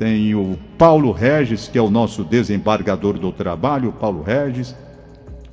tem 0.00 0.34
o 0.34 0.58
Paulo 0.78 1.12
Regis, 1.12 1.68
que 1.68 1.76
é 1.76 1.82
o 1.82 1.90
nosso 1.90 2.24
desembargador 2.24 3.18
do 3.18 3.30
trabalho, 3.30 3.92
Paulo 3.92 4.22
Regis. 4.22 4.74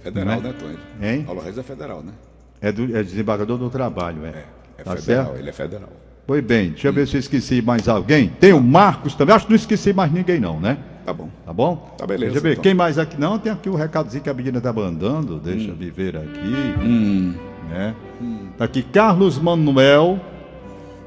Federal, 0.02 0.40
né, 0.40 0.48
né 0.48 0.56
Tony? 0.58 0.78
Hein? 1.02 1.24
Paulo 1.24 1.42
Regis 1.42 1.58
é 1.58 1.64
federal, 1.64 2.02
né? 2.02 2.14
É, 2.62 2.72
do, 2.72 2.96
é 2.96 3.04
desembargador 3.04 3.58
do 3.58 3.70
trabalho, 3.70 4.26
é. 4.26 4.30
É, 4.30 4.46
é 4.78 4.84
tá 4.84 4.96
federal, 4.96 5.26
certo? 5.26 5.40
ele 5.40 5.50
é 5.50 5.52
federal. 5.52 5.90
Pois 6.26 6.42
bem, 6.42 6.70
deixa 6.70 6.88
eu 6.88 6.94
ver 6.94 7.06
se 7.10 7.18
eu 7.18 7.20
esqueci 7.20 7.62
mais 7.62 7.90
alguém. 7.90 8.30
Tem 8.40 8.54
o 8.54 8.62
Marcos 8.62 9.16
também, 9.16 9.36
acho 9.36 9.48
que 9.48 9.52
não 9.52 9.58
esqueci 9.58 9.92
mais 9.92 10.14
ninguém 10.14 10.40
não, 10.40 10.62
né? 10.62 10.78
Tá 11.06 11.12
bom. 11.12 11.30
Tá 11.46 11.52
bom? 11.52 11.96
Tá 11.98 12.08
beleza. 12.08 12.32
Deixa 12.32 12.38
eu 12.38 12.44
ver, 12.44 12.52
então. 12.54 12.64
quem 12.64 12.74
mais 12.74 12.98
aqui? 12.98 13.20
Não, 13.20 13.38
tem 13.38 13.52
aqui 13.52 13.70
o 13.70 13.76
recadozinho 13.76 14.24
que 14.24 14.30
a 14.30 14.34
menina 14.34 14.62
tá 14.62 14.72
mandando, 14.72 15.40
deixa 15.40 15.72
hum. 15.72 15.76
eu 15.78 15.94
ver 15.94 16.16
aqui. 16.16 16.80
Hum. 16.82 17.36
Né? 17.70 17.94
Hum. 18.22 18.48
Tá 18.58 18.64
aqui 18.64 18.82
Carlos 18.82 19.38
Manuel, 19.38 20.22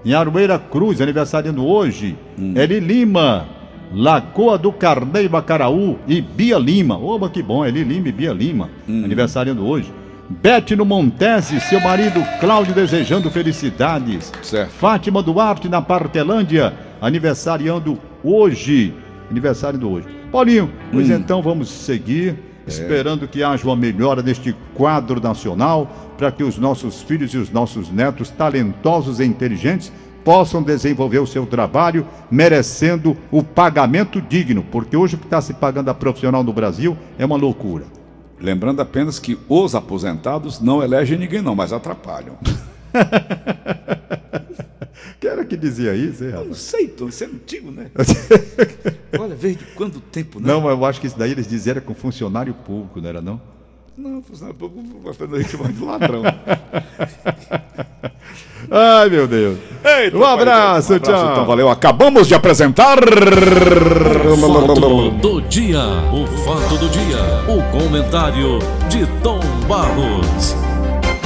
em 0.04 0.14
Aroeira 0.14 0.58
Cruz, 0.58 1.00
aniversariando 1.00 1.66
hoje. 1.66 2.16
Hum. 2.38 2.54
Eli 2.56 2.80
Lima, 2.80 3.46
Lagoa 3.92 4.56
do 4.56 4.72
Carneiro 4.72 5.36
Acaraú 5.36 5.98
e 6.06 6.20
Bia 6.20 6.58
Lima. 6.58 6.96
Oba, 6.98 7.28
que 7.28 7.42
bom, 7.42 7.64
Eli 7.64 7.82
Lima 7.82 8.08
e 8.08 8.12
Bia 8.12 8.32
Lima, 8.32 8.70
uhum. 8.88 9.04
aniversariando 9.04 9.66
hoje. 9.66 9.92
Bete 10.28 10.76
no 10.76 10.84
Montese, 10.84 11.60
seu 11.60 11.80
marido 11.80 12.22
Cláudio 12.38 12.72
desejando 12.72 13.30
felicidades. 13.30 14.32
Certo. 14.42 14.70
Fátima 14.70 15.22
Duarte 15.22 15.68
na 15.68 15.82
Partelândia, 15.82 16.72
aniversariando 17.00 17.98
hoje. 18.22 18.94
Aniversário 19.28 19.78
do 19.78 19.90
hoje. 19.90 20.06
Paulinho, 20.30 20.70
pois 20.92 21.10
hum. 21.10 21.14
então 21.14 21.42
vamos 21.42 21.68
seguir. 21.68 22.49
Esperando 22.70 23.28
que 23.28 23.42
haja 23.42 23.64
uma 23.64 23.76
melhora 23.76 24.22
neste 24.22 24.54
quadro 24.74 25.20
nacional, 25.20 25.90
para 26.16 26.30
que 26.30 26.42
os 26.42 26.58
nossos 26.58 27.02
filhos 27.02 27.32
e 27.34 27.38
os 27.38 27.50
nossos 27.50 27.90
netos, 27.90 28.30
talentosos 28.30 29.20
e 29.20 29.24
inteligentes, 29.24 29.92
possam 30.24 30.62
desenvolver 30.62 31.18
o 31.18 31.26
seu 31.26 31.46
trabalho 31.46 32.06
merecendo 32.30 33.16
o 33.30 33.42
pagamento 33.42 34.20
digno, 34.20 34.62
porque 34.70 34.96
hoje 34.96 35.14
o 35.14 35.18
que 35.18 35.24
está 35.24 35.40
se 35.40 35.54
pagando 35.54 35.88
a 35.88 35.94
profissional 35.94 36.44
no 36.44 36.52
Brasil 36.52 36.96
é 37.18 37.24
uma 37.24 37.36
loucura. 37.36 37.84
Lembrando 38.38 38.80
apenas 38.80 39.18
que 39.18 39.38
os 39.48 39.74
aposentados 39.74 40.60
não 40.60 40.82
elegem 40.82 41.18
ninguém, 41.18 41.42
não, 41.42 41.54
mas 41.54 41.72
atrapalham. 41.72 42.36
Quem 45.18 45.30
era 45.30 45.44
que 45.44 45.56
dizia 45.56 45.94
isso, 45.94 46.24
hein, 46.24 46.30
Eu 46.32 46.44
não 46.46 46.54
sei, 46.54 46.88
Tom, 46.88 47.08
isso 47.08 47.24
é 47.24 47.26
antigo, 47.26 47.70
né? 47.70 47.90
Olha, 49.18 49.34
veio 49.34 49.56
de 49.56 49.64
quanto 49.74 50.00
tempo, 50.00 50.40
né? 50.40 50.46
Não, 50.46 50.60
mas 50.60 50.72
eu 50.72 50.84
acho 50.84 51.00
que 51.00 51.06
isso 51.06 51.18
daí 51.18 51.32
eles 51.32 51.46
diziam 51.46 51.80
com 51.80 51.94
funcionário 51.94 52.54
público, 52.54 53.00
não 53.00 53.08
era 53.08 53.20
não? 53.20 53.40
Não, 53.96 54.22
funcionário 54.22 54.58
público 54.58 55.00
vai 55.00 55.12
fazer 55.12 55.44
chamar 55.46 55.72
de 55.72 55.84
ladrão. 55.84 56.22
Ai, 58.70 59.08
meu 59.10 59.26
Deus. 59.26 59.58
Eita, 59.84 60.16
um 60.16 60.24
abraço, 60.24 60.92
um 60.92 60.96
abraço, 60.96 61.00
tchau. 61.00 61.32
Então, 61.32 61.46
valeu. 61.46 61.68
Acabamos 61.68 62.28
de 62.28 62.34
apresentar. 62.34 62.98
Fato 64.38 65.10
do 65.20 65.42
dia. 65.42 65.80
O 66.12 66.26
fato 66.44 66.78
do 66.78 66.88
dia. 66.88 67.18
O 67.48 67.62
comentário 67.72 68.58
de 68.88 69.06
Tom 69.22 69.40
Barros. 69.66 70.69